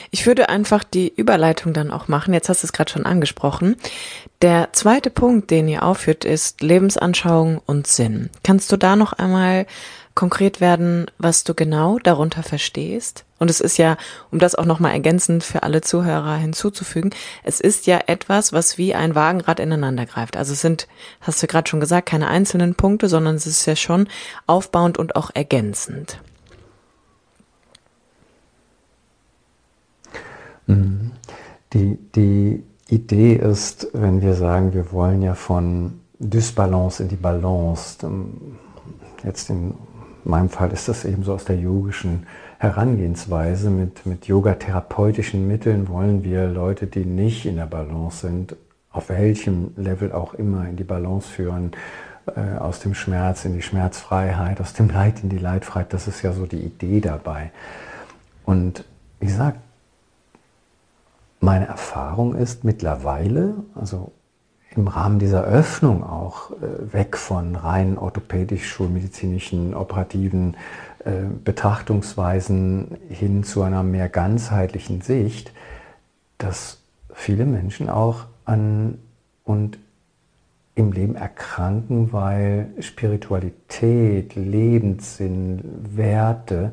Ich 0.09 0.25
würde 0.25 0.47
einfach 0.47 0.85
die 0.85 1.13
Überleitung 1.13 1.73
dann 1.73 1.91
auch 1.91 2.07
machen. 2.07 2.33
Jetzt 2.33 2.47
hast 2.47 2.63
du 2.63 2.67
es 2.67 2.71
gerade 2.71 2.89
schon 2.89 3.05
angesprochen. 3.05 3.75
Der 4.41 4.69
zweite 4.71 5.09
Punkt, 5.09 5.51
den 5.51 5.67
ihr 5.67 5.83
aufführt, 5.83 6.23
ist 6.23 6.61
Lebensanschauung 6.61 7.61
und 7.65 7.87
Sinn. 7.87 8.29
Kannst 8.43 8.71
du 8.71 8.77
da 8.77 8.95
noch 8.95 9.11
einmal 9.11 9.65
konkret 10.17 10.59
werden, 10.59 11.05
was 11.19 11.43
du 11.43 11.53
genau 11.53 11.99
darunter 11.99 12.41
verstehst. 12.41 13.23
Und 13.37 13.51
es 13.51 13.61
ist 13.61 13.77
ja, 13.77 13.97
um 14.31 14.39
das 14.39 14.55
auch 14.55 14.65
nochmal 14.65 14.93
ergänzend 14.93 15.43
für 15.43 15.61
alle 15.61 15.81
Zuhörer 15.81 16.35
hinzuzufügen, 16.37 17.11
es 17.43 17.61
ist 17.61 17.85
ja 17.85 18.01
etwas, 18.07 18.51
was 18.51 18.79
wie 18.79 18.95
ein 18.95 19.13
Wagenrad 19.13 19.59
ineinander 19.59 20.07
greift. 20.07 20.35
Also 20.35 20.53
es 20.53 20.61
sind, 20.61 20.87
hast 21.21 21.41
du 21.43 21.45
gerade 21.45 21.69
schon 21.69 21.79
gesagt, 21.79 22.09
keine 22.09 22.29
einzelnen 22.29 22.73
Punkte, 22.73 23.09
sondern 23.09 23.35
es 23.35 23.45
ist 23.45 23.67
ja 23.67 23.75
schon 23.75 24.07
aufbauend 24.47 24.97
und 24.97 25.15
auch 25.15 25.29
ergänzend. 25.35 26.19
Mhm. 30.65 31.11
Die, 31.73 31.99
die 32.15 32.63
Idee 32.89 33.35
ist, 33.35 33.89
wenn 33.93 34.21
wir 34.21 34.33
sagen, 34.33 34.73
wir 34.73 34.91
wollen 34.91 35.21
ja 35.21 35.35
von 35.35 35.99
Dysbalance 36.17 37.03
in 37.03 37.09
die 37.09 37.17
Balance, 37.17 37.97
jetzt 39.23 39.51
in 39.51 39.75
in 40.27 40.31
meinem 40.31 40.49
Fall 40.49 40.73
ist 40.73 40.89
das 40.89 41.05
eben 41.05 41.23
so 41.23 41.33
aus 41.33 41.45
der 41.45 41.55
yogischen 41.55 42.27
Herangehensweise. 42.57 43.69
Mit, 43.69 44.05
mit 44.05 44.27
yoga-therapeutischen 44.27 45.47
Mitteln 45.47 45.87
wollen 45.87 46.21
wir 46.25 46.47
Leute, 46.49 46.85
die 46.85 47.05
nicht 47.05 47.45
in 47.45 47.55
der 47.55 47.65
Balance 47.65 48.27
sind, 48.27 48.57
auf 48.91 49.07
welchem 49.07 49.71
Level 49.77 50.11
auch 50.11 50.33
immer 50.33 50.67
in 50.67 50.75
die 50.75 50.83
Balance 50.83 51.29
führen, 51.29 51.71
äh, 52.25 52.57
aus 52.57 52.81
dem 52.81 52.93
Schmerz 52.93 53.45
in 53.45 53.53
die 53.53 53.61
Schmerzfreiheit, 53.61 54.59
aus 54.59 54.73
dem 54.73 54.89
Leid 54.89 55.23
in 55.23 55.29
die 55.29 55.37
Leidfreiheit. 55.37 55.93
Das 55.93 56.09
ist 56.09 56.21
ja 56.23 56.33
so 56.33 56.45
die 56.45 56.59
Idee 56.59 56.99
dabei. 56.99 57.51
Und 58.43 58.83
wie 59.21 59.27
gesagt, 59.27 59.59
meine 61.39 61.67
Erfahrung 61.67 62.35
ist 62.35 62.65
mittlerweile, 62.65 63.53
also 63.75 64.11
im 64.77 64.87
Rahmen 64.87 65.19
dieser 65.19 65.43
Öffnung 65.43 66.03
auch 66.03 66.51
äh, 66.51 66.93
weg 66.93 67.17
von 67.17 67.55
rein 67.55 67.97
orthopädisch-schulmedizinischen 67.97 69.73
operativen 69.73 70.55
äh, 71.03 71.11
Betrachtungsweisen 71.43 72.97
hin 73.09 73.43
zu 73.43 73.63
einer 73.63 73.83
mehr 73.83 74.07
ganzheitlichen 74.07 75.01
Sicht, 75.01 75.51
dass 76.37 76.79
viele 77.13 77.45
Menschen 77.45 77.89
auch 77.89 78.25
an 78.45 78.99
und 79.43 79.79
im 80.75 80.91
Leben 80.91 81.15
erkranken, 81.15 82.13
weil 82.13 82.69
Spiritualität, 82.79 84.35
Lebenssinn, 84.35 85.61
Werte, 85.95 86.71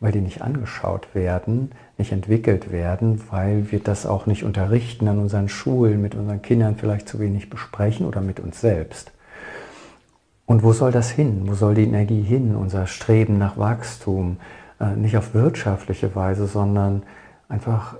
weil 0.00 0.12
die 0.12 0.20
nicht 0.20 0.42
angeschaut 0.42 1.14
werden, 1.14 1.72
nicht 1.98 2.12
entwickelt 2.12 2.70
werden, 2.70 3.22
weil 3.30 3.70
wir 3.70 3.80
das 3.80 4.06
auch 4.06 4.26
nicht 4.26 4.44
unterrichten 4.44 5.08
an 5.08 5.18
unseren 5.18 5.48
Schulen, 5.48 6.02
mit 6.02 6.14
unseren 6.14 6.42
Kindern 6.42 6.76
vielleicht 6.76 7.08
zu 7.08 7.18
wenig 7.18 7.48
besprechen 7.48 8.06
oder 8.06 8.20
mit 8.20 8.40
uns 8.40 8.60
selbst. 8.60 9.12
Und 10.44 10.62
wo 10.62 10.72
soll 10.72 10.92
das 10.92 11.10
hin? 11.10 11.42
Wo 11.46 11.54
soll 11.54 11.74
die 11.74 11.84
Energie 11.84 12.22
hin? 12.22 12.54
Unser 12.54 12.86
Streben 12.86 13.38
nach 13.38 13.58
Wachstum, 13.58 14.36
äh, 14.78 14.94
nicht 14.94 15.16
auf 15.16 15.34
wirtschaftliche 15.34 16.14
Weise, 16.14 16.46
sondern 16.46 17.02
einfach 17.48 17.96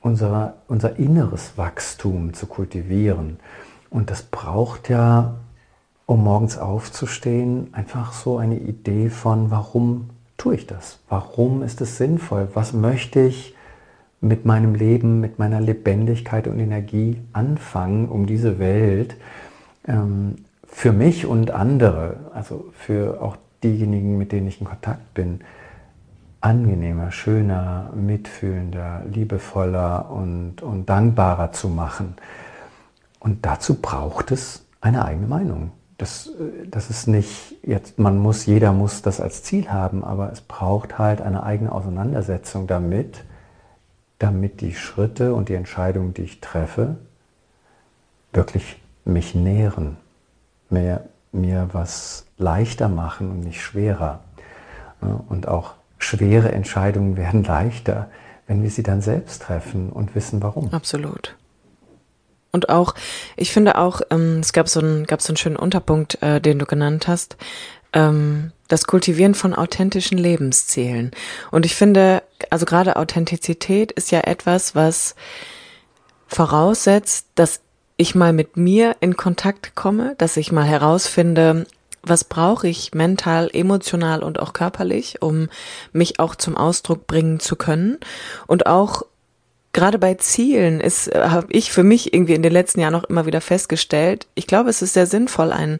unser, 0.00 0.54
unser 0.68 0.98
inneres 0.98 1.58
Wachstum 1.58 2.32
zu 2.32 2.46
kultivieren. 2.46 3.38
Und 3.90 4.10
das 4.10 4.22
braucht 4.22 4.88
ja, 4.88 5.34
um 6.06 6.24
morgens 6.24 6.58
aufzustehen, 6.58 7.68
einfach 7.72 8.12
so 8.12 8.38
eine 8.38 8.58
Idee 8.58 9.10
von, 9.10 9.50
warum 9.50 10.09
tue 10.40 10.54
ich 10.54 10.66
das? 10.66 10.98
Warum 11.10 11.62
ist 11.62 11.82
es 11.82 11.98
sinnvoll? 11.98 12.48
Was 12.54 12.72
möchte 12.72 13.20
ich 13.20 13.54
mit 14.22 14.46
meinem 14.46 14.74
Leben, 14.74 15.20
mit 15.20 15.38
meiner 15.38 15.60
Lebendigkeit 15.60 16.46
und 16.46 16.58
Energie 16.58 17.20
anfangen, 17.34 18.08
um 18.08 18.24
diese 18.24 18.58
Welt 18.58 19.16
ähm, 19.86 20.36
für 20.64 20.92
mich 20.92 21.26
und 21.26 21.50
andere, 21.50 22.16
also 22.32 22.72
für 22.72 23.20
auch 23.20 23.36
diejenigen, 23.62 24.16
mit 24.16 24.32
denen 24.32 24.48
ich 24.48 24.60
in 24.60 24.66
Kontakt 24.66 25.12
bin, 25.12 25.40
angenehmer, 26.40 27.12
schöner, 27.12 27.90
mitfühlender, 27.94 29.02
liebevoller 29.12 30.10
und, 30.10 30.62
und 30.62 30.88
dankbarer 30.88 31.52
zu 31.52 31.68
machen. 31.68 32.14
Und 33.18 33.44
dazu 33.44 33.74
braucht 33.74 34.30
es 34.30 34.64
eine 34.80 35.04
eigene 35.04 35.26
Meinung. 35.26 35.72
Das, 36.00 36.30
das 36.70 36.88
ist 36.88 37.08
nicht 37.08 37.56
jetzt, 37.62 37.98
man 37.98 38.16
muss, 38.16 38.46
jeder 38.46 38.72
muss 38.72 39.02
das 39.02 39.20
als 39.20 39.42
Ziel 39.42 39.68
haben, 39.70 40.02
aber 40.02 40.32
es 40.32 40.40
braucht 40.40 40.98
halt 40.98 41.20
eine 41.20 41.42
eigene 41.42 41.70
Auseinandersetzung 41.70 42.66
damit, 42.66 43.22
damit 44.18 44.62
die 44.62 44.74
Schritte 44.74 45.34
und 45.34 45.50
die 45.50 45.54
Entscheidungen, 45.54 46.14
die 46.14 46.22
ich 46.22 46.40
treffe, 46.40 46.96
wirklich 48.32 48.80
mich 49.04 49.34
nähren, 49.34 49.98
mir, 50.70 51.04
mir 51.32 51.68
was 51.72 52.24
leichter 52.38 52.88
machen 52.88 53.30
und 53.30 53.40
nicht 53.40 53.60
schwerer. 53.60 54.20
Und 55.28 55.48
auch 55.48 55.74
schwere 55.98 56.52
Entscheidungen 56.52 57.16
werden 57.18 57.44
leichter, 57.44 58.08
wenn 58.46 58.62
wir 58.62 58.70
sie 58.70 58.82
dann 58.82 59.02
selbst 59.02 59.42
treffen 59.42 59.90
und 59.90 60.14
wissen 60.14 60.42
warum. 60.42 60.72
Absolut. 60.72 61.36
Und 62.52 62.68
auch, 62.68 62.94
ich 63.36 63.52
finde 63.52 63.78
auch, 63.78 64.00
ähm, 64.10 64.38
es 64.40 64.52
gab 64.52 64.68
so 64.68 64.80
einen, 64.80 65.06
gab 65.06 65.22
so 65.22 65.28
einen 65.28 65.36
schönen 65.36 65.56
Unterpunkt, 65.56 66.22
äh, 66.22 66.40
den 66.40 66.58
du 66.58 66.66
genannt 66.66 67.08
hast, 67.08 67.36
ähm, 67.92 68.52
das 68.68 68.84
Kultivieren 68.84 69.34
von 69.34 69.54
authentischen 69.54 70.18
Lebenszielen. 70.18 71.10
Und 71.50 71.66
ich 71.66 71.74
finde, 71.74 72.22
also 72.50 72.66
gerade 72.66 72.96
Authentizität 72.96 73.92
ist 73.92 74.10
ja 74.10 74.20
etwas, 74.20 74.74
was 74.74 75.14
voraussetzt, 76.26 77.26
dass 77.34 77.60
ich 77.96 78.14
mal 78.14 78.32
mit 78.32 78.56
mir 78.56 78.96
in 79.00 79.16
Kontakt 79.16 79.74
komme, 79.74 80.14
dass 80.18 80.36
ich 80.36 80.52
mal 80.52 80.64
herausfinde, 80.64 81.66
was 82.02 82.24
brauche 82.24 82.66
ich 82.66 82.94
mental, 82.94 83.50
emotional 83.52 84.22
und 84.22 84.40
auch 84.40 84.52
körperlich, 84.52 85.20
um 85.20 85.48
mich 85.92 86.18
auch 86.18 86.34
zum 86.34 86.56
Ausdruck 86.56 87.06
bringen 87.06 87.40
zu 87.40 87.56
können 87.56 87.98
und 88.46 88.66
auch 88.66 89.02
gerade 89.72 89.98
bei 89.98 90.14
Zielen 90.14 90.80
ist, 90.80 91.08
äh, 91.08 91.28
habe 91.28 91.46
ich 91.50 91.72
für 91.72 91.82
mich 91.82 92.12
irgendwie 92.12 92.34
in 92.34 92.42
den 92.42 92.52
letzten 92.52 92.80
Jahren 92.80 92.92
noch 92.92 93.04
immer 93.04 93.26
wieder 93.26 93.40
festgestellt, 93.40 94.26
ich 94.34 94.46
glaube, 94.46 94.70
es 94.70 94.82
ist 94.82 94.94
sehr 94.94 95.06
sinnvoll, 95.06 95.52
ein, 95.52 95.78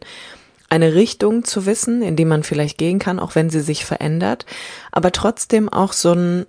eine 0.69 0.93
Richtung 0.93 1.43
zu 1.43 1.65
wissen, 1.65 2.01
in 2.01 2.15
die 2.15 2.25
man 2.25 2.43
vielleicht 2.43 2.77
gehen 2.77 2.99
kann, 2.99 3.19
auch 3.19 3.35
wenn 3.35 3.49
sie 3.49 3.61
sich 3.61 3.85
verändert, 3.85 4.45
aber 4.91 5.11
trotzdem 5.11 5.69
auch 5.69 5.93
so 5.93 6.13
ein 6.13 6.45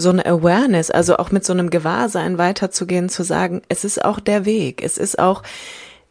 so 0.00 0.08
eine 0.08 0.24
Awareness, 0.24 0.90
also 0.90 1.18
auch 1.18 1.30
mit 1.30 1.44
so 1.44 1.52
einem 1.52 1.68
Gewahrsein 1.68 2.38
weiterzugehen, 2.38 3.10
zu 3.10 3.22
sagen, 3.22 3.60
es 3.68 3.84
ist 3.84 4.02
auch 4.02 4.18
der 4.18 4.46
Weg, 4.46 4.82
es 4.82 4.96
ist 4.96 5.18
auch, 5.18 5.42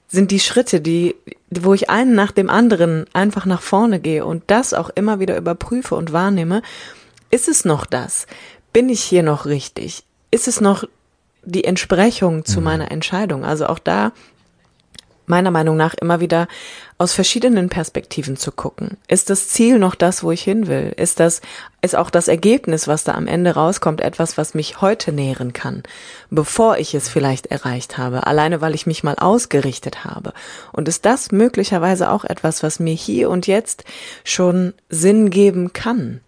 sind 0.08 0.30
die 0.30 0.39
Schritte, 0.39 0.80
die, 0.80 1.15
wo 1.50 1.74
ich 1.74 1.89
einen 1.89 2.13
nach 2.13 2.32
dem 2.32 2.52
anderen 2.52 3.06
einfach 3.13 3.48
nach 3.48 3.63
vorne 3.63 4.00
gehe 4.00 4.26
und 4.26 4.43
das 4.45 4.76
auch 4.76 4.91
immer 4.91 5.19
wieder 5.19 5.36
überprüfe 5.38 5.95
und 5.95 6.13
wahrnehme, 6.13 6.62
ist 7.32 7.48
es 7.48 7.65
noch 7.65 7.88
das? 7.88 8.28
Bin 8.74 8.89
ich 8.89 9.02
hier 9.02 9.24
noch 9.24 9.48
richtig? 9.48 10.04
Ist 10.31 10.47
es 10.47 10.61
noch 10.61 10.83
die 11.43 11.63
Entsprechung 11.63 12.45
zu 12.45 12.59
mhm. 12.59 12.65
meiner 12.65 12.91
Entscheidung. 12.91 13.45
Also 13.45 13.67
auch 13.67 13.79
da 13.79 14.11
meiner 15.29 15.51
Meinung 15.51 15.77
nach 15.77 15.93
immer 15.93 16.19
wieder 16.19 16.47
aus 16.97 17.13
verschiedenen 17.13 17.69
Perspektiven 17.69 18.35
zu 18.35 18.51
gucken. 18.51 18.97
Ist 19.07 19.29
das 19.29 19.47
Ziel 19.47 19.77
noch 19.77 19.93
das, 19.93 20.23
wo 20.23 20.31
ich 20.31 20.41
hin 20.41 20.67
will? 20.67 20.91
Ist 20.97 21.19
das, 21.19 21.41
ist 21.81 21.95
auch 21.95 22.09
das 22.09 22.27
Ergebnis, 22.27 22.87
was 22.87 23.03
da 23.03 23.13
am 23.13 23.27
Ende 23.27 23.51
rauskommt, 23.51 24.01
etwas, 24.01 24.37
was 24.39 24.55
mich 24.55 24.81
heute 24.81 25.11
nähren 25.11 25.53
kann, 25.53 25.83
bevor 26.31 26.77
ich 26.77 26.95
es 26.95 27.09
vielleicht 27.09 27.45
erreicht 27.45 27.99
habe, 27.99 28.25
alleine 28.25 28.59
weil 28.59 28.73
ich 28.73 28.87
mich 28.87 29.03
mal 29.03 29.15
ausgerichtet 29.15 30.03
habe? 30.03 30.33
Und 30.73 30.87
ist 30.87 31.05
das 31.05 31.31
möglicherweise 31.31 32.09
auch 32.09 32.25
etwas, 32.25 32.63
was 32.63 32.79
mir 32.79 32.95
hier 32.95 33.29
und 33.29 33.45
jetzt 33.45 33.83
schon 34.23 34.73
Sinn 34.89 35.29
geben 35.29 35.73
kann? 35.73 36.21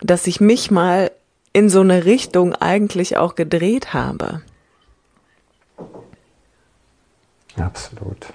Dass 0.00 0.28
ich 0.28 0.40
mich 0.40 0.70
mal 0.70 1.10
in 1.54 1.70
so 1.70 1.80
eine 1.80 2.04
Richtung 2.04 2.54
eigentlich 2.54 3.16
auch 3.16 3.36
gedreht 3.36 3.94
habe. 3.94 4.42
Absolut. 7.56 8.34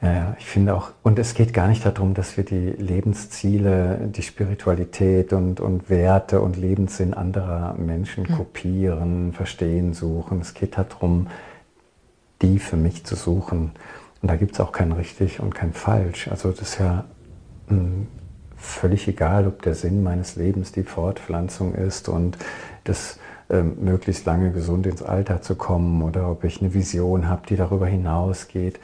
Ja, 0.00 0.36
ich 0.38 0.46
finde 0.46 0.74
auch, 0.74 0.90
und 1.02 1.18
es 1.18 1.34
geht 1.34 1.52
gar 1.52 1.66
nicht 1.66 1.84
darum, 1.84 2.14
dass 2.14 2.36
wir 2.36 2.44
die 2.44 2.70
Lebensziele, 2.70 4.08
die 4.14 4.22
Spiritualität 4.22 5.32
und, 5.32 5.60
und 5.60 5.90
Werte 5.90 6.40
und 6.40 6.56
Lebenssinn 6.56 7.14
anderer 7.14 7.74
Menschen 7.74 8.24
mhm. 8.24 8.36
kopieren, 8.36 9.32
verstehen, 9.32 9.92
suchen. 9.92 10.40
Es 10.40 10.54
geht 10.54 10.78
darum, 10.78 11.28
die 12.42 12.60
für 12.60 12.76
mich 12.76 13.04
zu 13.04 13.16
suchen. 13.16 13.72
Und 14.22 14.30
da 14.30 14.36
gibt 14.36 14.52
es 14.54 14.60
auch 14.60 14.72
kein 14.72 14.92
richtig 14.92 15.40
und 15.40 15.54
kein 15.54 15.72
falsch. 15.72 16.28
Also 16.28 16.50
das 16.50 16.60
ist 16.60 16.78
ja 16.78 17.06
hm, 17.68 18.06
völlig 18.64 19.06
egal, 19.08 19.46
ob 19.46 19.62
der 19.62 19.74
Sinn 19.74 20.02
meines 20.02 20.36
Lebens 20.36 20.72
die 20.72 20.82
Fortpflanzung 20.82 21.74
ist 21.74 22.08
und 22.08 22.38
das 22.84 23.18
ähm, 23.50 23.76
möglichst 23.80 24.24
lange 24.24 24.52
gesund 24.52 24.86
ins 24.86 25.02
Alter 25.02 25.42
zu 25.42 25.54
kommen 25.54 26.02
oder 26.02 26.30
ob 26.30 26.44
ich 26.44 26.60
eine 26.60 26.72
Vision 26.72 27.28
habe, 27.28 27.46
die 27.46 27.56
darüber 27.56 27.86
hinausgeht. 27.86 28.80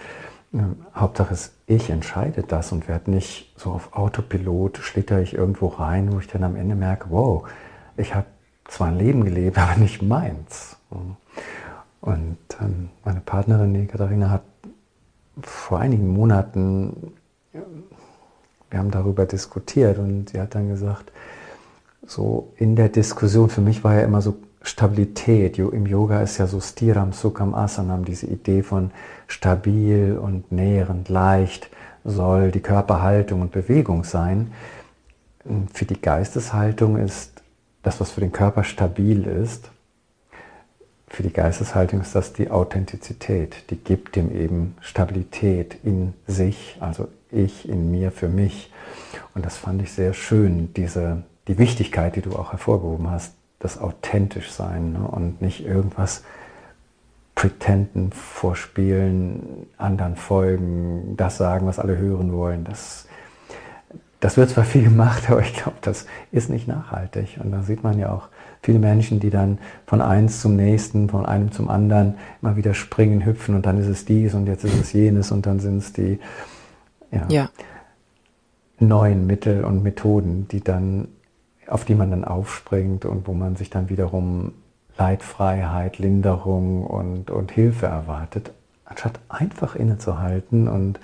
Ähm, 0.53 0.77
Hauptsache 0.95 1.33
ist, 1.33 1.55
ich 1.67 1.91
entscheide 1.91 2.43
das 2.43 2.73
und 2.73 2.87
werde 2.87 3.11
nicht 3.11 3.55
so 3.57 3.71
auf 3.71 3.95
Autopilot, 3.95 4.79
schlitter 4.79 5.21
ich 5.21 5.35
irgendwo 5.35 5.69
rein, 5.69 6.13
wo 6.13 6.19
ich 6.19 6.29
dann 6.29 6.45
am 6.45 6.57
Ende 6.57 6.75
merke, 6.75 7.07
wow, 7.09 7.49
ich 7.97 8.15
habe 8.15 8.27
zwar 8.69 8.89
ein 8.89 8.99
Leben 8.99 9.25
gelebt, 9.25 9.59
aber 9.59 9.77
nicht 9.77 10.03
meins. 10.03 10.77
Und 12.01 12.37
ähm, 12.61 12.91
meine 13.05 13.21
Partnerin, 13.21 13.75
die 13.75 13.87
Katharina, 13.87 14.31
hat 14.31 14.43
vor 15.43 15.79
einigen 15.79 16.09
Monaten 16.09 17.15
wir 18.71 18.79
haben 18.79 18.91
darüber 18.91 19.27
diskutiert 19.27 19.99
und 19.99 20.31
sie 20.31 20.41
hat 20.41 20.55
dann 20.55 20.69
gesagt, 20.69 21.13
so 22.07 22.53
in 22.57 22.77
der 22.77 22.89
Diskussion, 22.89 23.51
für 23.51 23.61
mich 23.61 23.85
war 23.85 23.95
ja 23.95 24.03
immer 24.03 24.23
so 24.23 24.37
Stabilität. 24.63 25.59
Im 25.59 25.87
Yoga 25.87 26.23
ist 26.23 26.39
ja 26.39 26.47
so 26.47 26.61
Stiram 26.61 27.13
Sukham 27.13 27.55
Asanam, 27.55 28.05
diese 28.05 28.27
Idee 28.27 28.63
von 28.63 28.91
stabil 29.27 30.19
und 30.21 30.53
nährend, 30.53 31.09
leicht 31.09 31.71
soll 32.05 32.51
die 32.51 32.61
Körperhaltung 32.61 33.43
und 33.43 33.53
Bewegung 33.53 34.05
sein. 34.05 34.53
Für 35.73 35.85
die 35.85 36.01
Geisteshaltung 36.01 36.97
ist 36.97 37.43
das, 37.83 38.01
was 38.01 38.11
für 38.11 38.21
den 38.21 38.33
Körper 38.33 38.65
stabil 38.65 39.27
ist, 39.27 39.71
für 41.11 41.25
die 41.25 41.33
Geisteshaltung 41.33 42.01
ist 42.03 42.15
das 42.15 42.33
die 42.33 42.51
Authentizität. 42.51 43.65
Die 43.71 43.77
gibt 43.77 44.15
dem 44.15 44.35
eben 44.35 44.77
Stabilität 44.81 45.77
in 45.83 46.15
sich, 46.27 46.77
also 46.79 47.09
ich 47.33 47.69
in 47.69 47.91
mir 47.91 48.11
für 48.11 48.29
mich. 48.29 48.73
Und 49.35 49.45
das 49.45 49.57
fand 49.57 49.83
ich 49.83 49.93
sehr 49.93 50.13
schön, 50.13 50.73
diese, 50.75 51.23
die 51.49 51.59
Wichtigkeit, 51.59 52.17
die 52.17 52.23
du 52.23 52.33
auch 52.33 52.53
hervorgehoben 52.53 53.11
hast, 53.11 53.35
das 53.59 53.79
authentisch 53.79 54.51
sein 54.51 54.93
ne? 54.93 55.07
und 55.07 55.43
nicht 55.43 55.65
irgendwas 55.65 56.23
pretenden, 57.35 58.13
vorspielen, 58.13 59.67
anderen 59.79 60.17
folgen, 60.17 61.15
das 61.17 61.37
sagen, 61.37 61.67
was 61.67 61.79
alle 61.79 61.97
hören 61.97 62.33
wollen. 62.33 62.65
Das, 62.65 63.07
das 64.21 64.37
wird 64.37 64.51
zwar 64.51 64.65
viel 64.65 64.85
gemacht, 64.85 65.25
aber 65.31 65.41
ich 65.41 65.55
glaube, 65.55 65.79
das 65.81 66.07
ist 66.33 66.51
nicht 66.51 66.69
nachhaltig. 66.69 67.39
Und 67.43 67.53
da 67.53 67.63
sieht 67.63 67.83
man 67.83 67.99
ja 67.99 68.13
auch 68.13 68.29
viele 68.63 68.79
Menschen, 68.79 69.21
die 69.21 69.31
dann 69.31 69.59
von 69.87 70.01
eins 70.01 70.41
zum 70.41 70.57
nächsten, 70.57 71.09
von 71.09 71.25
einem 71.25 71.51
zum 71.53 71.71
anderen 71.71 72.17
immer 72.43 72.57
wieder 72.57 72.75
springen, 72.75 73.25
hüpfen 73.25 73.55
und 73.55 73.65
dann 73.65 73.79
ist 73.79 73.89
es 73.89 74.05
dies 74.05 74.35
und 74.35 74.47
jetzt 74.47 74.65
ist 74.65 74.79
es 74.79 74.93
jenes 74.93 75.33
und 75.33 75.47
dann 75.47 75.61
sind 75.61 75.79
es 75.79 75.93
die 75.93 76.19
ja, 77.11 77.27
ja. 77.29 77.51
neuen 78.79 79.27
Mittel 79.27 79.65
und 79.65 79.83
Methoden, 79.83 80.49
die 80.49 80.63
dann, 80.63 81.09
auf 81.67 81.85
die 81.85 81.95
man 81.95 82.11
dann 82.11 82.25
aufspringt 82.25 83.05
und 83.05 83.27
wo 83.27 83.33
man 83.33 83.57
sich 83.57 83.71
dann 83.71 83.89
wiederum 83.89 84.53
Leidfreiheit, 84.97 85.99
Linderung 85.99 86.85
und, 86.85 87.31
und 87.31 87.51
Hilfe 87.51 87.87
erwartet, 87.87 88.53
anstatt 88.85 89.21
einfach 89.29 89.77
innezuhalten 89.77 90.69
und 90.69 91.01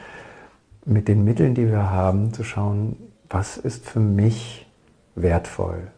mit 0.85 1.09
den 1.09 1.25
Mitteln, 1.25 1.55
die 1.55 1.69
wir 1.69 1.91
haben, 1.91 2.33
zu 2.33 2.45
schauen, 2.45 2.97
was 3.29 3.57
ist 3.57 3.87
für 3.87 4.01
mich 4.01 4.67
wertvoll, 5.15 5.89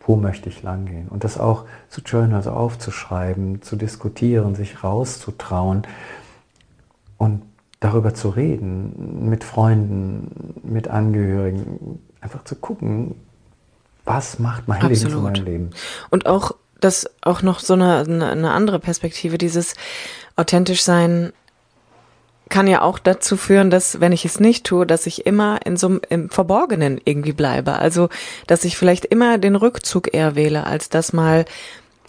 wo 0.00 0.16
möchte 0.16 0.48
ich 0.48 0.62
langgehen? 0.62 1.08
Und 1.08 1.24
das 1.24 1.38
auch 1.38 1.64
zu 1.88 2.00
Journals 2.02 2.46
aufzuschreiben, 2.46 3.62
zu 3.62 3.76
diskutieren, 3.76 4.54
sich 4.54 4.82
rauszutrauen 4.82 5.82
und 7.16 7.42
darüber 7.82 8.14
zu 8.14 8.28
reden, 8.28 9.28
mit 9.28 9.42
Freunden, 9.42 10.54
mit 10.62 10.88
Angehörigen, 10.88 11.98
einfach 12.20 12.44
zu 12.44 12.54
gucken, 12.54 13.16
was 14.04 14.38
macht 14.38 14.68
mein 14.68 14.80
Absolut. 14.82 15.00
Leben 15.00 15.10
zu 15.10 15.20
meinem 15.20 15.44
Leben. 15.44 15.70
Und 16.10 16.26
auch 16.26 16.52
das 16.80 17.10
auch 17.22 17.42
noch 17.42 17.58
so 17.58 17.74
eine, 17.74 17.98
eine 17.98 18.50
andere 18.52 18.78
Perspektive, 18.78 19.36
dieses 19.36 19.74
authentisch 20.36 20.82
sein 20.82 21.32
kann 22.48 22.66
ja 22.66 22.82
auch 22.82 22.98
dazu 22.98 23.36
führen, 23.36 23.70
dass 23.70 24.00
wenn 24.00 24.12
ich 24.12 24.24
es 24.26 24.38
nicht 24.38 24.64
tue, 24.64 24.86
dass 24.86 25.06
ich 25.06 25.26
immer 25.26 25.64
in 25.64 25.76
so 25.76 25.86
einem 25.86 26.00
im 26.10 26.28
Verborgenen 26.28 27.00
irgendwie 27.02 27.32
bleibe. 27.32 27.78
Also, 27.78 28.10
dass 28.46 28.64
ich 28.64 28.76
vielleicht 28.76 29.06
immer 29.06 29.38
den 29.38 29.56
Rückzug 29.56 30.12
eher 30.12 30.36
wähle, 30.36 30.66
als 30.66 30.90
das 30.90 31.12
mal 31.12 31.46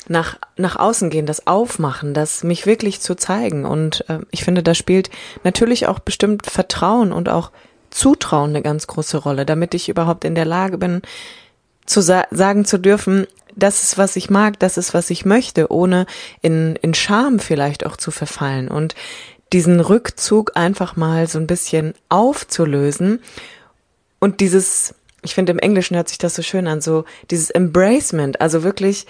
nach, 0.07 0.37
nach 0.57 0.75
außen 0.75 1.09
gehen, 1.09 1.25
das 1.25 1.47
Aufmachen, 1.47 2.13
das 2.13 2.43
mich 2.43 2.65
wirklich 2.65 3.01
zu 3.01 3.15
zeigen. 3.15 3.65
Und 3.65 4.05
äh, 4.09 4.19
ich 4.31 4.43
finde, 4.43 4.63
da 4.63 4.73
spielt 4.73 5.09
natürlich 5.43 5.87
auch 5.87 5.99
bestimmt 5.99 6.45
Vertrauen 6.45 7.11
und 7.11 7.29
auch 7.29 7.51
Zutrauen 7.89 8.49
eine 8.49 8.61
ganz 8.61 8.87
große 8.87 9.17
Rolle, 9.17 9.45
damit 9.45 9.73
ich 9.73 9.89
überhaupt 9.89 10.25
in 10.25 10.35
der 10.35 10.45
Lage 10.45 10.77
bin, 10.77 11.01
zu 11.85 12.01
sa 12.01 12.25
sagen 12.31 12.65
zu 12.65 12.79
dürfen, 12.79 13.27
das 13.55 13.83
ist, 13.83 13.97
was 13.97 14.15
ich 14.15 14.29
mag, 14.29 14.59
das 14.59 14.77
ist, 14.77 14.93
was 14.93 15.09
ich 15.09 15.25
möchte, 15.25 15.71
ohne 15.71 16.05
in, 16.41 16.75
in 16.77 16.93
Scham 16.93 17.39
vielleicht 17.39 17.85
auch 17.85 17.97
zu 17.97 18.09
verfallen 18.09 18.67
und 18.67 18.95
diesen 19.51 19.79
Rückzug 19.79 20.53
einfach 20.55 20.95
mal 20.95 21.27
so 21.27 21.37
ein 21.37 21.45
bisschen 21.45 21.93
aufzulösen 22.09 23.21
und 24.19 24.39
dieses, 24.39 24.95
ich 25.21 25.35
finde 25.35 25.51
im 25.51 25.59
Englischen 25.59 25.95
hört 25.95 26.09
sich 26.09 26.17
das 26.17 26.33
so 26.33 26.41
schön 26.41 26.67
an, 26.67 26.81
so 26.81 27.05
dieses 27.29 27.51
Embracement, 27.51 28.41
also 28.41 28.63
wirklich 28.63 29.05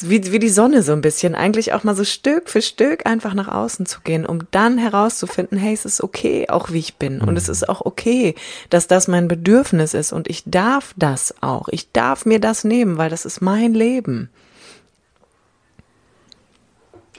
wie, 0.00 0.32
wie 0.32 0.38
die 0.38 0.48
Sonne 0.48 0.82
so 0.82 0.92
ein 0.92 1.00
bisschen, 1.00 1.34
eigentlich 1.34 1.72
auch 1.72 1.84
mal 1.84 1.96
so 1.96 2.04
Stück 2.04 2.48
für 2.48 2.62
Stück 2.62 3.06
einfach 3.06 3.34
nach 3.34 3.48
außen 3.48 3.86
zu 3.86 4.00
gehen, 4.02 4.26
um 4.26 4.40
dann 4.50 4.78
herauszufinden, 4.78 5.58
hey, 5.58 5.74
es 5.74 5.84
ist 5.84 6.02
okay, 6.02 6.48
auch 6.48 6.70
wie 6.70 6.78
ich 6.78 6.96
bin. 6.96 7.20
Und 7.20 7.36
es 7.36 7.48
mhm. 7.48 7.52
ist 7.52 7.68
auch 7.68 7.84
okay, 7.84 8.34
dass 8.70 8.86
das 8.86 9.08
mein 9.08 9.28
Bedürfnis 9.28 9.94
ist. 9.94 10.12
Und 10.12 10.28
ich 10.28 10.44
darf 10.46 10.94
das 10.96 11.34
auch. 11.40 11.68
Ich 11.68 11.92
darf 11.92 12.26
mir 12.26 12.40
das 12.40 12.64
nehmen, 12.64 12.98
weil 12.98 13.10
das 13.10 13.24
ist 13.24 13.40
mein 13.40 13.74
Leben. 13.74 14.30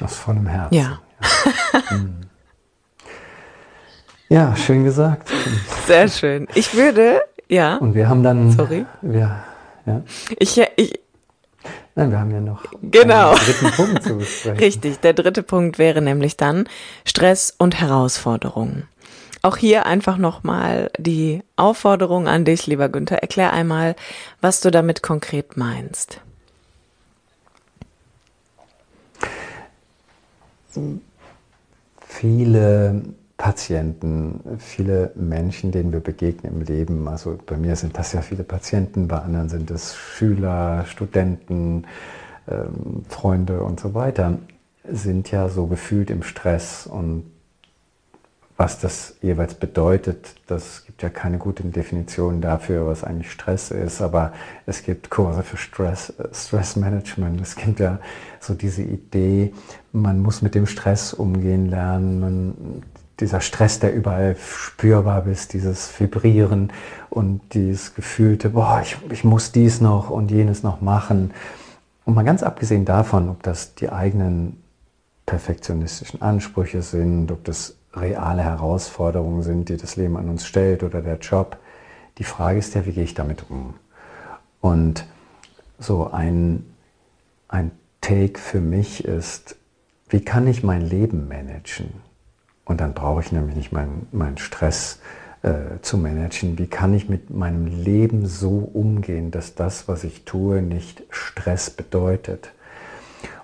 Aus 0.01 0.15
vollem 0.15 0.47
Herzen. 0.47 0.75
Ja. 0.75 1.01
Ja, 1.73 1.97
mhm. 1.97 2.21
ja 4.29 4.55
schön 4.55 4.85
gesagt. 4.85 5.29
Sehr 5.87 6.07
schön. 6.07 6.47
Ich 6.55 6.73
würde, 6.73 7.21
ja. 7.49 7.77
Und 7.77 7.93
wir 7.95 8.07
haben 8.07 8.23
dann. 8.23 8.51
Sorry. 8.51 8.85
Wir, 9.01 9.43
ja. 9.85 10.01
Ich, 10.37 10.61
ich, 10.77 10.99
Nein, 11.95 12.11
wir 12.11 12.19
haben 12.19 12.31
ja 12.31 12.41
noch 12.41 12.63
genau. 12.81 13.31
einen 13.31 13.39
dritten 13.39 13.71
Punkt 13.71 14.03
zu 14.03 14.17
besprechen. 14.17 14.57
Richtig, 14.63 14.99
der 14.99 15.13
dritte 15.13 15.43
Punkt 15.43 15.77
wäre 15.77 16.01
nämlich 16.01 16.37
dann 16.37 16.67
Stress 17.05 17.53
und 17.57 17.79
Herausforderungen. 17.79 18.87
Auch 19.41 19.57
hier 19.57 19.85
einfach 19.85 20.17
nochmal 20.17 20.91
die 20.97 21.43
Aufforderung 21.55 22.27
an 22.27 22.43
dich, 22.43 22.67
lieber 22.67 22.89
Günther. 22.89 23.21
Erklär 23.21 23.53
einmal, 23.53 23.95
was 24.41 24.59
du 24.59 24.69
damit 24.69 25.01
konkret 25.01 25.55
meinst. 25.55 26.19
Viele 32.05 33.01
Patienten, 33.39 34.41
viele 34.59 35.13
Menschen, 35.15 35.71
denen 35.71 35.93
wir 35.93 36.01
begegnen 36.01 36.55
im 36.55 36.61
Leben. 36.61 37.07
Also 37.07 37.39
bei 37.45 37.55
mir 37.55 37.77
sind 37.77 37.97
das 37.97 38.11
ja 38.11 38.21
viele 38.21 38.43
Patienten, 38.43 39.07
bei 39.07 39.17
anderen 39.17 39.47
sind 39.47 39.71
es 39.71 39.95
Schüler, 39.95 40.83
Studenten, 40.85 41.85
ähm, 42.49 43.05
Freunde 43.07 43.63
und 43.63 43.79
so 43.79 43.93
weiter, 43.93 44.39
sind 44.83 45.31
ja 45.31 45.47
so 45.47 45.67
gefühlt 45.67 46.09
im 46.09 46.21
Stress 46.23 46.85
und 46.85 47.31
was 48.57 48.77
das 48.77 49.15
jeweils 49.21 49.53
bedeutet, 49.53 50.35
das 50.47 50.85
gibt 50.85 51.01
ja 51.01 51.07
keine 51.07 51.37
gute 51.37 51.63
Definition 51.63 52.41
dafür, 52.41 52.87
was 52.87 53.05
eigentlich 53.05 53.31
Stress 53.31 53.71
ist, 53.71 54.01
aber 54.01 54.33
es 54.65 54.83
gibt 54.83 55.09
Kurse 55.09 55.43
für 55.43 55.55
Stress, 55.55 56.09
äh, 56.19 56.27
Stress 56.33 56.75
Management. 56.75 57.39
Es 57.39 57.55
gibt 57.55 57.79
ja 57.79 57.99
so 58.41 58.53
diese 58.53 58.83
Idee, 58.83 59.53
man 59.93 60.19
muss 60.19 60.41
mit 60.41 60.55
dem 60.55 60.65
Stress 60.65 61.13
umgehen 61.13 61.67
lernen, 61.67 62.19
man 62.19 62.83
dieser 63.19 63.41
Stress, 63.41 63.79
der 63.79 63.93
überall 63.93 64.35
spürbar 64.37 65.25
ist, 65.27 65.53
dieses 65.53 65.99
Vibrieren 65.99 66.71
und 67.09 67.41
dieses 67.53 67.95
gefühlte, 67.95 68.49
boah, 68.51 68.81
ich, 68.81 68.97
ich 69.11 69.23
muss 69.23 69.51
dies 69.51 69.81
noch 69.81 70.09
und 70.09 70.31
jenes 70.31 70.63
noch 70.63 70.81
machen. 70.81 71.31
Und 72.05 72.15
mal 72.15 72.23
ganz 72.23 72.43
abgesehen 72.43 72.85
davon, 72.85 73.29
ob 73.29 73.43
das 73.43 73.75
die 73.75 73.89
eigenen 73.91 74.61
perfektionistischen 75.25 76.21
Ansprüche 76.21 76.81
sind, 76.81 77.31
ob 77.31 77.43
das 77.43 77.75
reale 77.93 78.41
Herausforderungen 78.41 79.43
sind, 79.43 79.69
die 79.69 79.77
das 79.77 79.95
Leben 79.95 80.17
an 80.17 80.29
uns 80.29 80.45
stellt 80.45 80.83
oder 80.83 81.01
der 81.01 81.17
Job. 81.19 81.57
Die 82.17 82.23
Frage 82.23 82.59
ist 82.59 82.73
ja, 82.75 82.85
wie 82.85 82.91
gehe 82.91 83.03
ich 83.03 83.13
damit 83.13 83.45
um? 83.49 83.75
Und 84.61 85.05
so 85.77 86.09
ein, 86.11 86.65
ein 87.47 87.71
Take 88.01 88.39
für 88.39 88.59
mich 88.59 89.05
ist, 89.05 89.55
wie 90.09 90.21
kann 90.21 90.47
ich 90.47 90.63
mein 90.63 90.81
Leben 90.81 91.27
managen? 91.27 92.08
Und 92.69 92.79
dann 92.81 92.93
brauche 92.93 93.21
ich 93.21 93.31
nämlich 93.31 93.55
nicht 93.55 93.71
meinen, 93.71 94.07
meinen 94.11 94.37
Stress 94.37 94.99
äh, 95.41 95.79
zu 95.81 95.97
managen. 95.97 96.59
Wie 96.59 96.67
kann 96.67 96.93
ich 96.93 97.09
mit 97.09 97.31
meinem 97.31 97.65
Leben 97.65 98.27
so 98.27 98.69
umgehen, 98.71 99.31
dass 99.31 99.55
das, 99.55 99.87
was 99.87 100.03
ich 100.03 100.23
tue, 100.23 100.61
nicht 100.61 101.01
Stress 101.09 101.71
bedeutet? 101.71 102.51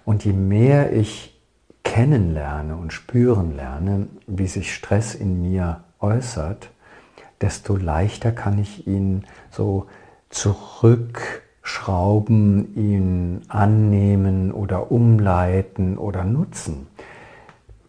Und 0.06 0.26
je 0.26 0.34
mehr 0.34 0.94
ich 0.94 1.42
kennenlerne 1.84 2.76
und 2.76 2.94
spüren 2.94 3.56
lerne, 3.56 4.10
wie 4.28 4.46
sich 4.46 4.76
Stress 4.76 5.16
in 5.16 5.42
mir 5.42 5.84
äußert, 6.00 6.70
desto 7.42 7.78
leichter 7.78 8.32
kann 8.32 8.60
ich 8.60 8.86
ihn 8.86 9.24
so 9.50 9.88
zurückschrauben, 10.30 12.76
ihn 12.76 13.42
annehmen 13.48 14.52
oder 14.52 14.92
umleiten 14.92 15.98
oder 15.98 16.24
nutzen. 16.24 16.86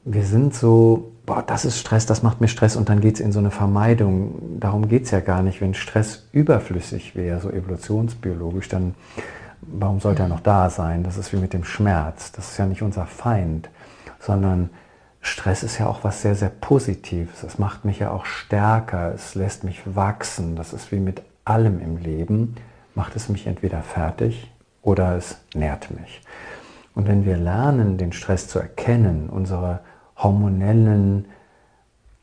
Wir 0.09 0.25
sind 0.25 0.55
so 0.55 1.12
boah, 1.27 1.42
das 1.45 1.64
ist 1.64 1.79
Stress, 1.79 2.07
das 2.07 2.23
macht 2.23 2.40
mir 2.40 2.49
Stress 2.49 2.77
und 2.77 2.88
dann 2.88 3.01
geht 3.01 3.16
es 3.16 3.21
in 3.21 3.33
so 3.33 3.40
eine 3.40 3.51
Vermeidung. 3.51 4.61
Darum 4.61 4.88
geht 4.88 5.05
es 5.05 5.11
ja 5.11 5.21
gar 5.21 5.42
nicht. 5.42 5.61
Wenn 5.61 5.75
Stress 5.75 6.29
überflüssig 6.33 7.16
wäre, 7.16 7.40
so 7.40 7.51
evolutionsbiologisch, 7.51 8.69
dann 8.69 8.95
warum 9.61 10.01
sollte 10.01 10.23
er 10.23 10.29
noch 10.29 10.40
da 10.40 10.71
sein? 10.71 11.03
Das 11.03 11.19
ist 11.19 11.33
wie 11.33 11.38
mit 11.38 11.53
dem 11.53 11.64
Schmerz. 11.64 12.33
Das 12.33 12.53
ist 12.53 12.59
ja 12.59 12.66
nicht 12.66 12.83
unser 12.83 13.07
Feind, 13.07 13.69
sondern 14.21 14.71
Stress 15.21 15.64
ist 15.64 15.79
ja 15.79 15.88
auch 15.88 16.05
was 16.05 16.23
sehr, 16.23 16.37
sehr 16.37 16.51
Positives. 16.51 17.42
Es 17.42 17.59
macht 17.59 17.85
mich 17.85 17.99
ja 17.99 18.12
auch 18.12 18.25
stärker, 18.25 19.12
es 19.12 19.35
lässt 19.35 19.64
mich 19.64 19.83
wachsen. 19.85 20.55
Das 20.55 20.73
ist 20.73 20.92
wie 20.92 21.01
mit 21.01 21.23
allem 21.45 21.81
im 21.81 21.97
Leben. 21.97 22.55
Macht 22.95 23.16
es 23.16 23.29
mich 23.29 23.49
entweder 23.49 23.83
fertig 23.83 24.53
oder 24.83 25.16
es 25.16 25.38
nährt 25.53 25.90
mich. 25.90 26.23
Und 26.95 27.09
wenn 27.09 27.27
wir 27.27 27.37
lernen, 27.37 27.99
den 27.99 28.12
Stress 28.12 28.47
zu 28.47 28.61
erkennen, 28.61 29.29
unsere 29.29 29.81
hormonellen 30.16 31.26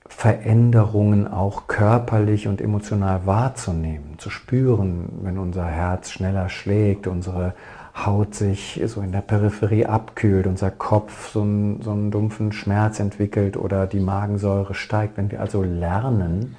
Veränderungen 0.05 1.27
auch 1.27 1.67
körperlich 1.67 2.47
und 2.47 2.61
emotional 2.61 3.25
wahrzunehmen, 3.25 4.19
zu 4.19 4.29
spüren, 4.29 5.09
wenn 5.21 5.37
unser 5.37 5.65
Herz 5.65 6.11
schneller 6.11 6.49
schlägt, 6.49 7.07
unsere 7.07 7.53
Haut 7.95 8.33
sich 8.33 8.81
so 8.85 9.01
in 9.01 9.11
der 9.11 9.21
Peripherie 9.21 9.85
abkühlt, 9.85 10.47
unser 10.47 10.71
Kopf 10.71 11.29
so 11.31 11.41
einen, 11.41 11.81
so 11.81 11.91
einen 11.91 12.09
dumpfen 12.09 12.51
Schmerz 12.51 12.99
entwickelt 12.99 13.55
oder 13.55 13.85
die 13.85 13.99
Magensäure 13.99 14.73
steigt. 14.73 15.17
Wenn 15.17 15.29
wir 15.29 15.41
also 15.41 15.61
lernen, 15.61 16.55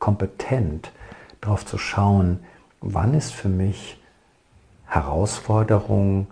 kompetent 0.00 0.90
darauf 1.40 1.64
zu 1.64 1.78
schauen, 1.78 2.40
wann 2.80 3.14
ist 3.14 3.32
für 3.32 3.48
mich 3.48 4.00
Herausforderung 4.86 6.26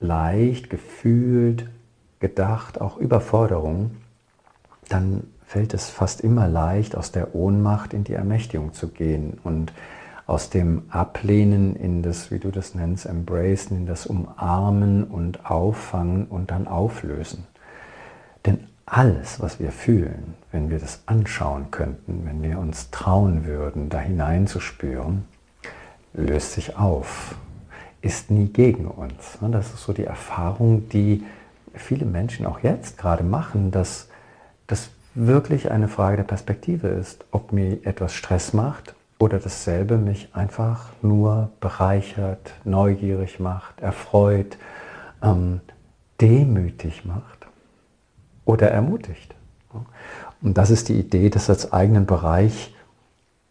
leicht, 0.00 0.70
gefühlt, 0.70 1.68
gedacht, 2.20 2.80
auch 2.80 2.96
Überforderung, 2.96 3.92
dann 4.88 5.24
fällt 5.46 5.74
es 5.74 5.90
fast 5.90 6.20
immer 6.20 6.48
leicht, 6.48 6.96
aus 6.96 7.12
der 7.12 7.34
Ohnmacht 7.34 7.94
in 7.94 8.04
die 8.04 8.14
Ermächtigung 8.14 8.72
zu 8.72 8.88
gehen 8.88 9.38
und 9.44 9.72
aus 10.26 10.48
dem 10.48 10.84
Ablehnen 10.88 11.76
in 11.76 12.02
das, 12.02 12.30
wie 12.30 12.38
du 12.38 12.50
das 12.50 12.74
nennst, 12.74 13.06
Embracen, 13.06 13.76
in 13.76 13.86
das 13.86 14.06
Umarmen 14.06 15.04
und 15.04 15.50
Auffangen 15.50 16.26
und 16.26 16.50
dann 16.50 16.66
Auflösen. 16.66 17.46
Denn 18.46 18.66
alles, 18.86 19.40
was 19.40 19.60
wir 19.60 19.70
fühlen, 19.70 20.34
wenn 20.50 20.70
wir 20.70 20.78
das 20.78 21.02
anschauen 21.06 21.70
könnten, 21.70 22.22
wenn 22.24 22.42
wir 22.42 22.58
uns 22.58 22.90
trauen 22.90 23.44
würden, 23.44 23.88
da 23.88 23.98
hineinzuspüren, 23.98 25.24
löst 26.14 26.52
sich 26.52 26.76
auf, 26.76 27.34
ist 28.00 28.30
nie 28.30 28.46
gegen 28.46 28.86
uns. 28.86 29.38
Das 29.40 29.72
ist 29.72 29.82
so 29.82 29.92
die 29.92 30.04
Erfahrung, 30.04 30.88
die 30.88 31.24
viele 31.74 32.06
Menschen 32.06 32.46
auch 32.46 32.60
jetzt 32.60 32.98
gerade 32.98 33.24
machen, 33.24 33.70
dass 33.70 34.08
das 34.66 34.90
wirklich 35.14 35.70
eine 35.70 35.88
Frage 35.88 36.16
der 36.18 36.24
Perspektive 36.24 36.88
ist, 36.88 37.24
ob 37.30 37.52
mir 37.52 37.86
etwas 37.86 38.14
Stress 38.14 38.52
macht 38.52 38.94
oder 39.18 39.38
dasselbe 39.38 39.96
mich 39.96 40.34
einfach 40.34 40.90
nur 41.02 41.50
bereichert, 41.60 42.52
neugierig 42.64 43.38
macht, 43.38 43.80
erfreut, 43.80 44.58
ähm, 45.22 45.60
demütig 46.20 47.04
macht 47.04 47.46
oder 48.44 48.70
ermutigt. 48.70 49.34
Und 50.42 50.58
das 50.58 50.70
ist 50.70 50.88
die 50.88 50.98
Idee, 50.98 51.30
das 51.30 51.48
als 51.48 51.72
eigenen 51.72 52.06
Bereich 52.06 52.74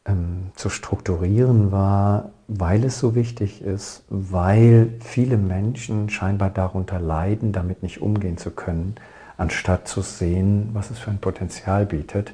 ähm, 0.06 0.52
zu 0.56 0.70
strukturieren 0.70 1.72
war, 1.72 2.32
weil 2.48 2.84
es 2.84 3.00
so 3.00 3.16
wichtig 3.16 3.62
ist, 3.62 4.04
weil 4.10 4.94
viele 5.00 5.38
Menschen 5.38 6.10
scheinbar 6.10 6.50
darunter 6.50 7.00
leiden, 7.00 7.52
damit 7.52 7.84
nicht 7.84 8.02
umgehen 8.02 8.38
zu 8.38 8.52
können, 8.52 8.96
anstatt 9.38 9.88
zu 9.88 10.02
sehen, 10.02 10.70
was 10.74 10.92
es 10.92 11.00
für 11.00 11.12
ein 11.12 11.20
Potenzial 11.20 11.86
bietet, 11.86 12.34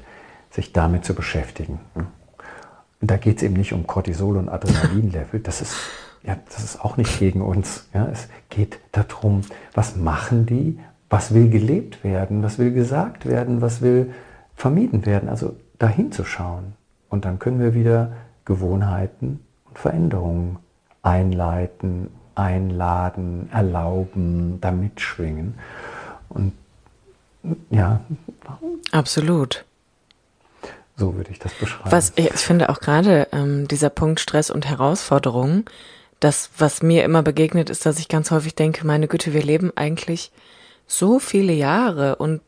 sich 0.50 0.74
damit 0.74 1.06
zu 1.06 1.14
beschäftigen. 1.14 1.80
Und 1.96 3.12
da 3.12 3.18
geht 3.18 3.38
es 3.38 3.44
eben 3.44 3.56
nicht 3.56 3.74
um 3.74 3.88
Cortisol 3.88 4.38
und 4.38 4.50
Adrenalinlevel, 4.50 5.40
das 5.40 5.62
ist 5.62 5.76
ja, 6.24 6.38
das 6.46 6.64
ist 6.64 6.84
auch 6.84 6.98
nicht 6.98 7.20
gegen 7.20 7.42
uns. 7.42 7.88
Ja, 7.94 8.08
es 8.12 8.28
geht 8.50 8.80
darum, 8.92 9.42
was 9.74 9.96
machen 9.96 10.46
die, 10.46 10.80
was 11.10 11.34
will 11.34 11.50
gelebt 11.50 12.04
werden, 12.04 12.44
was 12.44 12.60
will 12.60 12.74
gesagt 12.74 13.26
werden, 13.26 13.62
was 13.62 13.82
will 13.82 14.14
vermieden 14.56 15.06
werden. 15.06 15.30
Also 15.30 15.56
dahin 15.78 16.12
zu 16.12 16.26
schauen. 16.26 16.74
Und 17.10 17.26
dann 17.26 17.40
können 17.40 17.60
wir 17.60 17.74
wieder 17.74 18.12
Gewohnheiten 18.46 19.40
und 19.70 19.80
Veränderungen 19.80 20.58
einleiten, 21.02 22.12
einladen, 22.36 23.50
erlauben, 23.52 24.60
da 24.62 24.72
mitschwingen. 24.72 25.56
Und 26.30 26.54
ja. 27.70 28.02
Absolut. 28.92 29.66
So 30.96 31.16
würde 31.16 31.32
ich 31.32 31.40
das 31.40 31.54
beschreiben. 31.54 31.92
Was 31.92 32.14
ich 32.18 32.30
finde 32.32 32.70
auch 32.70 32.82
gerade 32.82 33.28
ähm, 33.32 33.68
dieser 33.68 33.90
Punkt 33.90 34.20
Stress 34.20 34.52
und 34.52 34.68
Herausforderungen, 34.68 35.66
das, 36.20 36.50
was 36.58 36.84
mir 36.84 37.06
immer 37.06 37.24
begegnet, 37.24 37.70
ist, 37.70 37.86
dass 37.86 38.00
ich 38.00 38.10
ganz 38.10 38.32
häufig 38.32 38.56
denke, 38.56 38.86
meine 38.86 39.08
Güte, 39.08 39.34
wir 39.34 39.42
leben 39.42 39.72
eigentlich 39.76 40.32
so 40.86 41.20
viele 41.20 41.54
Jahre 41.54 42.18
und 42.18 42.42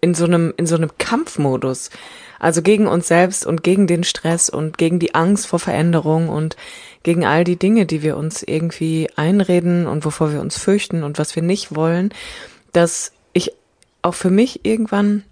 in 0.00 0.14
so 0.14 0.24
einem, 0.26 0.54
in 0.56 0.66
so 0.66 0.76
einem 0.76 0.90
Kampfmodus. 0.98 1.90
Also 2.38 2.62
gegen 2.62 2.86
uns 2.86 3.08
selbst 3.08 3.46
und 3.46 3.62
gegen 3.62 3.86
den 3.86 4.04
Stress 4.04 4.48
und 4.48 4.78
gegen 4.78 4.98
die 4.98 5.14
Angst 5.14 5.46
vor 5.46 5.58
Veränderung 5.58 6.28
und 6.28 6.56
gegen 7.02 7.24
all 7.24 7.44
die 7.44 7.56
Dinge, 7.56 7.86
die 7.86 8.02
wir 8.02 8.16
uns 8.16 8.42
irgendwie 8.42 9.08
einreden 9.16 9.86
und 9.86 10.04
wovor 10.04 10.32
wir 10.32 10.40
uns 10.40 10.58
fürchten 10.58 11.02
und 11.02 11.18
was 11.18 11.34
wir 11.36 11.42
nicht 11.42 11.74
wollen, 11.74 12.12
dass 12.72 13.12
ich 13.32 13.52
auch 14.02 14.14
für 14.14 14.30
mich 14.30 14.64
irgendwann 14.64 15.24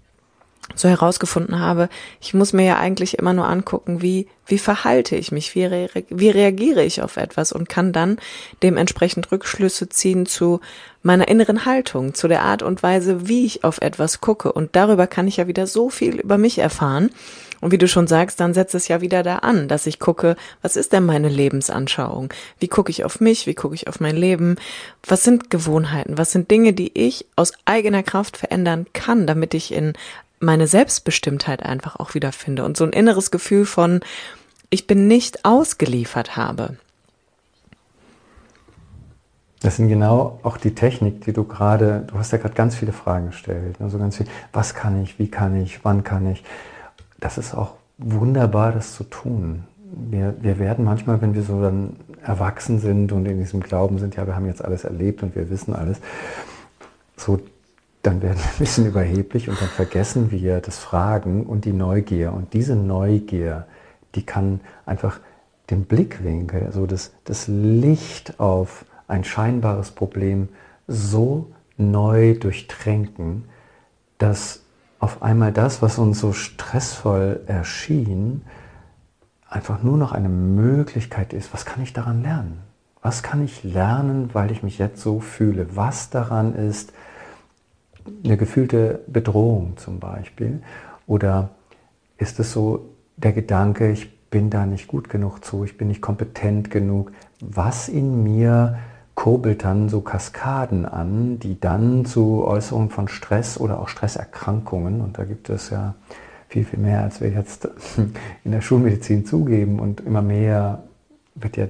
so 0.79 0.87
herausgefunden 0.89 1.59
habe, 1.59 1.89
ich 2.21 2.33
muss 2.33 2.53
mir 2.53 2.65
ja 2.65 2.77
eigentlich 2.77 3.17
immer 3.17 3.33
nur 3.33 3.47
angucken, 3.47 4.01
wie, 4.01 4.27
wie 4.45 4.57
verhalte 4.57 5.15
ich 5.15 5.31
mich, 5.31 5.55
wie, 5.55 5.65
re 5.65 5.89
wie 6.09 6.29
reagiere 6.29 6.83
ich 6.83 7.01
auf 7.01 7.17
etwas 7.17 7.51
und 7.51 7.69
kann 7.69 7.93
dann 7.93 8.17
dementsprechend 8.63 9.31
Rückschlüsse 9.31 9.89
ziehen 9.89 10.25
zu 10.25 10.59
meiner 11.03 11.27
inneren 11.27 11.65
Haltung, 11.65 12.13
zu 12.13 12.27
der 12.27 12.43
Art 12.43 12.63
und 12.63 12.83
Weise, 12.83 13.27
wie 13.27 13.45
ich 13.45 13.63
auf 13.63 13.79
etwas 13.81 14.21
gucke. 14.21 14.51
Und 14.51 14.75
darüber 14.75 15.07
kann 15.07 15.27
ich 15.27 15.37
ja 15.37 15.47
wieder 15.47 15.65
so 15.67 15.89
viel 15.89 16.19
über 16.19 16.37
mich 16.37 16.59
erfahren. 16.59 17.11
Und 17.59 17.71
wie 17.71 17.77
du 17.77 17.87
schon 17.87 18.07
sagst, 18.07 18.39
dann 18.39 18.53
setzt 18.53 18.75
es 18.75 18.87
ja 18.87 19.01
wieder 19.01 19.23
da 19.23 19.37
an, 19.37 19.67
dass 19.67 19.87
ich 19.87 19.99
gucke, 19.99 20.35
was 20.61 20.75
ist 20.75 20.93
denn 20.93 21.05
meine 21.05 21.29
Lebensanschauung? 21.29 22.31
Wie 22.59 22.67
gucke 22.67 22.91
ich 22.91 23.03
auf 23.03 23.19
mich? 23.19 23.47
Wie 23.47 23.55
gucke 23.55 23.73
ich 23.73 23.87
auf 23.87 23.99
mein 23.99 24.15
Leben? 24.15 24.57
Was 25.03 25.23
sind 25.23 25.49
Gewohnheiten? 25.49 26.17
Was 26.17 26.31
sind 26.31 26.51
Dinge, 26.51 26.73
die 26.73 26.91
ich 26.93 27.25
aus 27.35 27.53
eigener 27.65 28.03
Kraft 28.03 28.37
verändern 28.37 28.85
kann, 28.93 29.25
damit 29.25 29.55
ich 29.55 29.73
in 29.73 29.93
meine 30.39 30.67
Selbstbestimmtheit 30.67 31.63
einfach 31.63 31.95
auch 31.95 32.13
wiederfinde 32.13 32.63
und 32.63 32.77
so 32.77 32.83
ein 32.83 32.91
inneres 32.91 33.31
Gefühl 33.31 33.65
von, 33.65 34.01
ich 34.69 34.87
bin 34.87 35.07
nicht 35.07 35.45
ausgeliefert 35.45 36.35
habe. 36.35 36.77
Das 39.61 39.77
sind 39.77 39.89
genau 39.89 40.39
auch 40.43 40.57
die 40.57 40.75
Technik, 40.75 41.21
die 41.21 41.33
du 41.33 41.43
gerade, 41.43 42.05
du 42.07 42.19
hast 42.19 42.31
ja 42.31 42.37
gerade 42.37 42.53
ganz 42.53 42.75
viele 42.75 42.93
Fragen 42.93 43.27
gestellt, 43.27 43.77
also 43.79 43.97
ganz 43.97 44.17
viel, 44.17 44.27
was 44.53 44.75
kann 44.75 45.01
ich, 45.01 45.17
wie 45.17 45.29
kann 45.29 45.59
ich, 45.59 45.83
wann 45.83 46.03
kann 46.03 46.31
ich. 46.31 46.43
Das 47.19 47.39
ist 47.39 47.55
auch 47.55 47.73
wunderbar, 47.97 48.71
das 48.71 48.93
zu 48.93 49.03
tun. 49.03 49.63
Wir, 50.11 50.35
wir 50.41 50.59
werden 50.59 50.85
manchmal, 50.85 51.21
wenn 51.21 51.33
wir 51.33 51.41
so 51.41 51.61
dann 51.61 51.95
erwachsen 52.21 52.79
sind 52.79 53.11
und 53.11 53.25
in 53.25 53.39
diesem 53.39 53.61
Glauben 53.61 53.97
sind, 53.97 54.15
ja, 54.15 54.27
wir 54.27 54.35
haben 54.35 54.45
jetzt 54.45 54.63
alles 54.63 54.83
erlebt 54.83 55.23
und 55.23 55.35
wir 55.35 55.49
wissen 55.49 55.73
alles, 55.73 55.99
so 57.15 57.39
dann 58.07 58.21
werden 58.21 58.37
wir 58.37 58.45
ein 58.45 58.57
bisschen 58.57 58.85
überheblich 58.85 59.49
und 59.49 59.59
dann 59.59 59.67
vergessen 59.67 60.31
wir 60.31 60.61
das 60.61 60.77
Fragen 60.79 61.45
und 61.45 61.65
die 61.65 61.73
Neugier. 61.73 62.31
Und 62.31 62.53
diese 62.53 62.73
Neugier, 62.73 63.67
die 64.15 64.25
kann 64.25 64.61
einfach 64.85 65.19
den 65.69 65.83
Blickwinkel, 65.83 66.63
also 66.65 66.85
das, 66.85 67.11
das 67.25 67.49
Licht 67.49 68.39
auf 68.39 68.85
ein 69.09 69.25
scheinbares 69.25 69.91
Problem 69.91 70.47
so 70.87 71.51
neu 71.75 72.35
durchtränken, 72.35 73.43
dass 74.19 74.61
auf 74.99 75.21
einmal 75.21 75.51
das, 75.51 75.81
was 75.81 75.97
uns 75.97 76.21
so 76.21 76.31
stressvoll 76.31 77.41
erschien, 77.45 78.43
einfach 79.49 79.83
nur 79.83 79.97
noch 79.97 80.13
eine 80.13 80.29
Möglichkeit 80.29 81.33
ist. 81.33 81.53
Was 81.53 81.65
kann 81.65 81.83
ich 81.83 81.91
daran 81.91 82.21
lernen? 82.21 82.59
Was 83.01 83.21
kann 83.21 83.43
ich 83.43 83.65
lernen, 83.65 84.29
weil 84.31 84.49
ich 84.51 84.63
mich 84.63 84.77
jetzt 84.77 85.01
so 85.01 85.19
fühle? 85.19 85.75
Was 85.75 86.09
daran 86.09 86.55
ist, 86.55 86.93
eine 88.23 88.37
gefühlte 88.37 89.01
Bedrohung 89.07 89.77
zum 89.77 89.99
Beispiel? 89.99 90.61
Oder 91.05 91.49
ist 92.17 92.39
es 92.39 92.51
so 92.51 92.89
der 93.15 93.33
Gedanke, 93.33 93.91
ich 93.91 94.17
bin 94.29 94.49
da 94.49 94.65
nicht 94.65 94.87
gut 94.87 95.09
genug 95.09 95.43
zu, 95.43 95.63
ich 95.63 95.77
bin 95.77 95.87
nicht 95.87 96.01
kompetent 96.01 96.71
genug? 96.71 97.11
Was 97.39 97.89
in 97.89 98.23
mir 98.23 98.77
kurbelt 99.15 99.63
dann 99.63 99.89
so 99.89 100.01
Kaskaden 100.01 100.85
an, 100.85 101.39
die 101.39 101.59
dann 101.59 102.05
zu 102.05 102.45
Äußerungen 102.45 102.91
von 102.91 103.07
Stress 103.07 103.59
oder 103.59 103.79
auch 103.79 103.87
Stresserkrankungen, 103.87 105.01
und 105.01 105.17
da 105.17 105.23
gibt 105.23 105.49
es 105.49 105.71
ja 105.71 105.95
viel, 106.49 106.63
viel 106.63 106.79
mehr, 106.79 107.01
als 107.01 107.19
wir 107.19 107.29
jetzt 107.29 107.67
in 108.43 108.51
der 108.51 108.61
Schulmedizin 108.61 109.25
zugeben 109.25 109.79
und 109.79 110.01
immer 110.01 110.21
mehr 110.21 110.83
wird 111.35 111.57
ja 111.57 111.67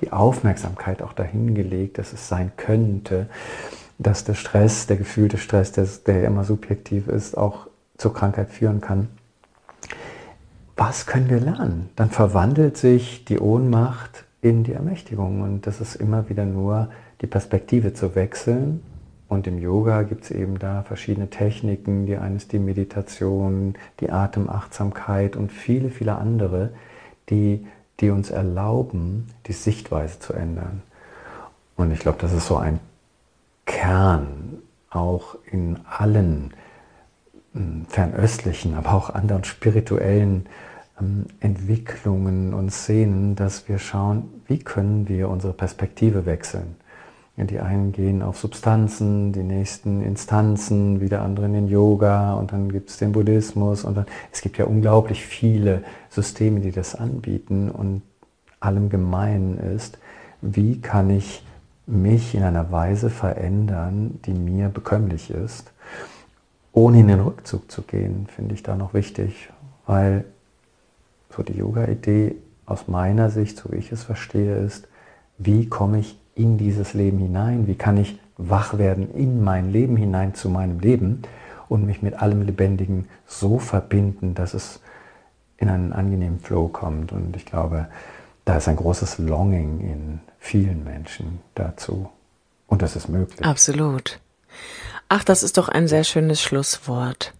die 0.00 0.12
Aufmerksamkeit 0.12 1.02
auch 1.02 1.12
dahin 1.12 1.54
gelegt, 1.54 1.98
dass 1.98 2.12
es 2.12 2.28
sein 2.28 2.52
könnte, 2.56 3.28
dass 3.98 4.24
der 4.24 4.34
Stress, 4.34 4.86
der 4.86 4.96
gefühlte 4.96 5.38
Stress, 5.38 5.72
der, 5.72 5.86
der 6.06 6.24
immer 6.24 6.44
subjektiv 6.44 7.08
ist, 7.08 7.36
auch 7.36 7.66
zur 7.96 8.12
Krankheit 8.12 8.50
führen 8.50 8.80
kann. 8.80 9.08
Was 10.76 11.06
können 11.06 11.30
wir 11.30 11.40
lernen? 11.40 11.88
Dann 11.96 12.10
verwandelt 12.10 12.76
sich 12.76 13.24
die 13.24 13.38
Ohnmacht 13.38 14.24
in 14.42 14.64
die 14.64 14.74
Ermächtigung 14.74 15.40
und 15.40 15.66
das 15.66 15.80
ist 15.80 15.94
immer 15.94 16.28
wieder 16.28 16.44
nur 16.44 16.90
die 17.22 17.26
Perspektive 17.26 17.94
zu 17.94 18.14
wechseln. 18.14 18.82
Und 19.28 19.46
im 19.46 19.58
Yoga 19.58 20.02
gibt 20.02 20.24
es 20.24 20.30
eben 20.30 20.58
da 20.58 20.82
verschiedene 20.82 21.30
Techniken. 21.30 22.06
Die 22.06 22.16
eine 22.16 22.36
ist 22.36 22.52
die 22.52 22.58
Meditation, 22.58 23.74
die 24.00 24.10
Atemachtsamkeit 24.10 25.34
und 25.34 25.50
viele, 25.50 25.90
viele 25.90 26.16
andere, 26.16 26.70
die, 27.30 27.66
die 27.98 28.10
uns 28.10 28.30
erlauben, 28.30 29.26
die 29.46 29.52
Sichtweise 29.52 30.20
zu 30.20 30.32
ändern. 30.32 30.82
Und 31.76 31.90
ich 31.90 31.98
glaube, 31.98 32.18
das 32.20 32.32
ist 32.32 32.46
so 32.46 32.56
ein 32.56 32.78
Kern 33.66 34.62
auch 34.90 35.36
in 35.50 35.78
allen 35.88 36.54
hm, 37.52 37.86
fernöstlichen, 37.88 38.74
aber 38.74 38.94
auch 38.94 39.10
anderen 39.10 39.44
spirituellen 39.44 40.46
ähm, 41.00 41.26
Entwicklungen 41.40 42.54
und 42.54 42.70
Szenen, 42.70 43.36
dass 43.36 43.68
wir 43.68 43.78
schauen, 43.78 44.42
wie 44.46 44.58
können 44.58 45.08
wir 45.08 45.28
unsere 45.28 45.52
Perspektive 45.52 46.24
wechseln. 46.26 46.76
Die 47.38 47.60
einen 47.60 47.92
gehen 47.92 48.22
auf 48.22 48.38
Substanzen, 48.38 49.30
die 49.34 49.42
nächsten 49.42 50.02
Instanzen, 50.02 51.02
wieder 51.02 51.20
andere 51.20 51.44
in 51.44 51.52
den 51.52 51.68
Yoga 51.68 52.32
und 52.32 52.50
dann 52.50 52.72
gibt 52.72 52.88
es 52.88 52.96
den 52.96 53.12
Buddhismus 53.12 53.84
und 53.84 53.94
dann, 53.94 54.06
es 54.32 54.40
gibt 54.40 54.56
ja 54.56 54.64
unglaublich 54.64 55.26
viele 55.26 55.84
Systeme, 56.08 56.60
die 56.60 56.70
das 56.70 56.94
anbieten 56.94 57.70
und 57.70 58.00
allem 58.58 58.88
gemein 58.88 59.58
ist, 59.58 59.98
wie 60.40 60.80
kann 60.80 61.10
ich 61.10 61.44
mich 61.86 62.34
in 62.34 62.42
einer 62.42 62.72
Weise 62.72 63.10
verändern, 63.10 64.18
die 64.24 64.34
mir 64.34 64.68
bekömmlich 64.68 65.30
ist, 65.30 65.72
ohne 66.72 67.00
in 67.00 67.08
den 67.08 67.20
Rückzug 67.20 67.70
zu 67.70 67.82
gehen, 67.82 68.26
finde 68.34 68.54
ich 68.54 68.62
da 68.62 68.76
noch 68.76 68.92
wichtig, 68.92 69.50
weil 69.86 70.24
so 71.34 71.42
die 71.42 71.54
Yoga-Idee 71.56 72.36
aus 72.66 72.88
meiner 72.88 73.30
Sicht, 73.30 73.56
so 73.56 73.70
wie 73.72 73.76
ich 73.76 73.92
es 73.92 74.02
verstehe, 74.02 74.56
ist, 74.56 74.88
wie 75.38 75.68
komme 75.68 76.00
ich 76.00 76.18
in 76.34 76.58
dieses 76.58 76.92
Leben 76.92 77.18
hinein, 77.18 77.66
wie 77.66 77.76
kann 77.76 77.96
ich 77.96 78.18
wach 78.36 78.76
werden 78.78 79.14
in 79.14 79.42
mein 79.42 79.72
Leben 79.72 79.96
hinein 79.96 80.34
zu 80.34 80.50
meinem 80.50 80.80
Leben 80.80 81.22
und 81.68 81.86
mich 81.86 82.02
mit 82.02 82.20
allem 82.20 82.42
Lebendigen 82.42 83.08
so 83.26 83.58
verbinden, 83.58 84.34
dass 84.34 84.54
es 84.54 84.80
in 85.56 85.68
einen 85.68 85.92
angenehmen 85.92 86.40
Flow 86.40 86.68
kommt. 86.68 87.12
Und 87.12 87.34
ich 87.36 87.46
glaube, 87.46 87.86
da 88.44 88.58
ist 88.58 88.68
ein 88.68 88.76
großes 88.76 89.18
Longing 89.18 89.80
in 89.80 90.20
vielen 90.46 90.84
Menschen 90.84 91.40
dazu. 91.54 92.08
Und 92.68 92.82
das 92.82 92.96
ist 92.96 93.08
möglich. 93.08 93.44
Absolut. 93.44 94.20
Ach, 95.08 95.24
das 95.24 95.42
ist 95.42 95.58
doch 95.58 95.68
ein 95.68 95.88
sehr 95.88 96.04
schönes 96.04 96.40
Schlusswort. 96.40 97.32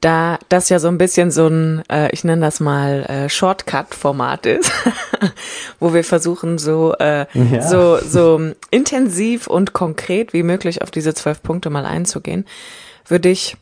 Da 0.00 0.38
das 0.48 0.68
ja 0.68 0.78
so 0.78 0.88
ein 0.88 0.98
bisschen 0.98 1.30
so 1.30 1.48
ein, 1.48 1.82
äh, 1.90 2.10
ich 2.12 2.22
nenne 2.22 2.42
das 2.42 2.60
mal 2.60 3.04
äh, 3.04 3.28
Shortcut-Format 3.28 4.46
ist, 4.46 4.70
wo 5.80 5.92
wir 5.92 6.04
versuchen 6.04 6.58
so 6.58 6.94
äh, 6.94 7.26
ja. 7.32 7.62
so 7.62 7.98
so 7.98 8.52
intensiv 8.70 9.48
und 9.48 9.72
konkret 9.72 10.32
wie 10.32 10.44
möglich 10.44 10.82
auf 10.82 10.90
diese 10.90 11.14
zwölf 11.14 11.42
Punkte 11.42 11.70
mal 11.70 11.84
einzugehen, 11.84 12.46
würde 13.06 13.28
ich 13.28 13.56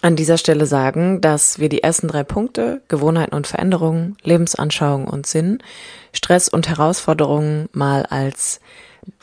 an 0.00 0.16
dieser 0.16 0.38
Stelle 0.38 0.66
sagen, 0.66 1.20
dass 1.20 1.58
wir 1.58 1.68
die 1.68 1.82
ersten 1.82 2.08
drei 2.08 2.22
Punkte, 2.22 2.80
Gewohnheiten 2.88 3.34
und 3.34 3.46
Veränderungen, 3.46 4.16
Lebensanschauung 4.22 5.06
und 5.06 5.26
Sinn, 5.26 5.58
Stress 6.12 6.48
und 6.48 6.68
Herausforderungen 6.68 7.68
mal 7.72 8.04
als 8.06 8.60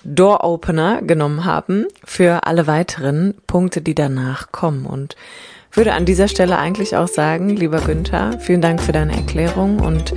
Door-Opener 0.03 1.01
genommen 1.01 1.45
haben 1.45 1.85
für 2.03 2.45
alle 2.45 2.67
weiteren 2.67 3.35
Punkte, 3.47 3.81
die 3.81 3.95
danach 3.95 4.51
kommen. 4.51 4.85
Und 4.85 5.15
würde 5.71 5.93
an 5.93 6.05
dieser 6.05 6.27
Stelle 6.27 6.57
eigentlich 6.57 6.95
auch 6.95 7.07
sagen, 7.07 7.49
lieber 7.49 7.81
Günther, 7.81 8.39
vielen 8.39 8.61
Dank 8.61 8.81
für 8.81 8.91
deine 8.91 9.15
Erklärung 9.15 9.79
und 9.79 10.13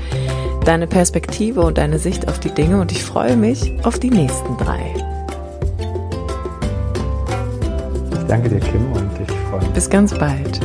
deine 0.64 0.86
Perspektive 0.86 1.62
und 1.62 1.78
deine 1.78 1.98
Sicht 1.98 2.28
auf 2.28 2.38
die 2.38 2.50
Dinge 2.50 2.80
und 2.80 2.92
ich 2.92 3.02
freue 3.02 3.36
mich 3.36 3.72
auf 3.84 3.98
die 3.98 4.10
nächsten 4.10 4.56
drei. 4.56 4.94
Ich 8.12 8.26
danke 8.28 8.48
dir, 8.50 8.60
Kim, 8.60 8.92
und 8.92 9.10
ich. 9.20 9.37
Bis 9.74 9.88
ganz 9.88 10.16
bald. 10.18 10.60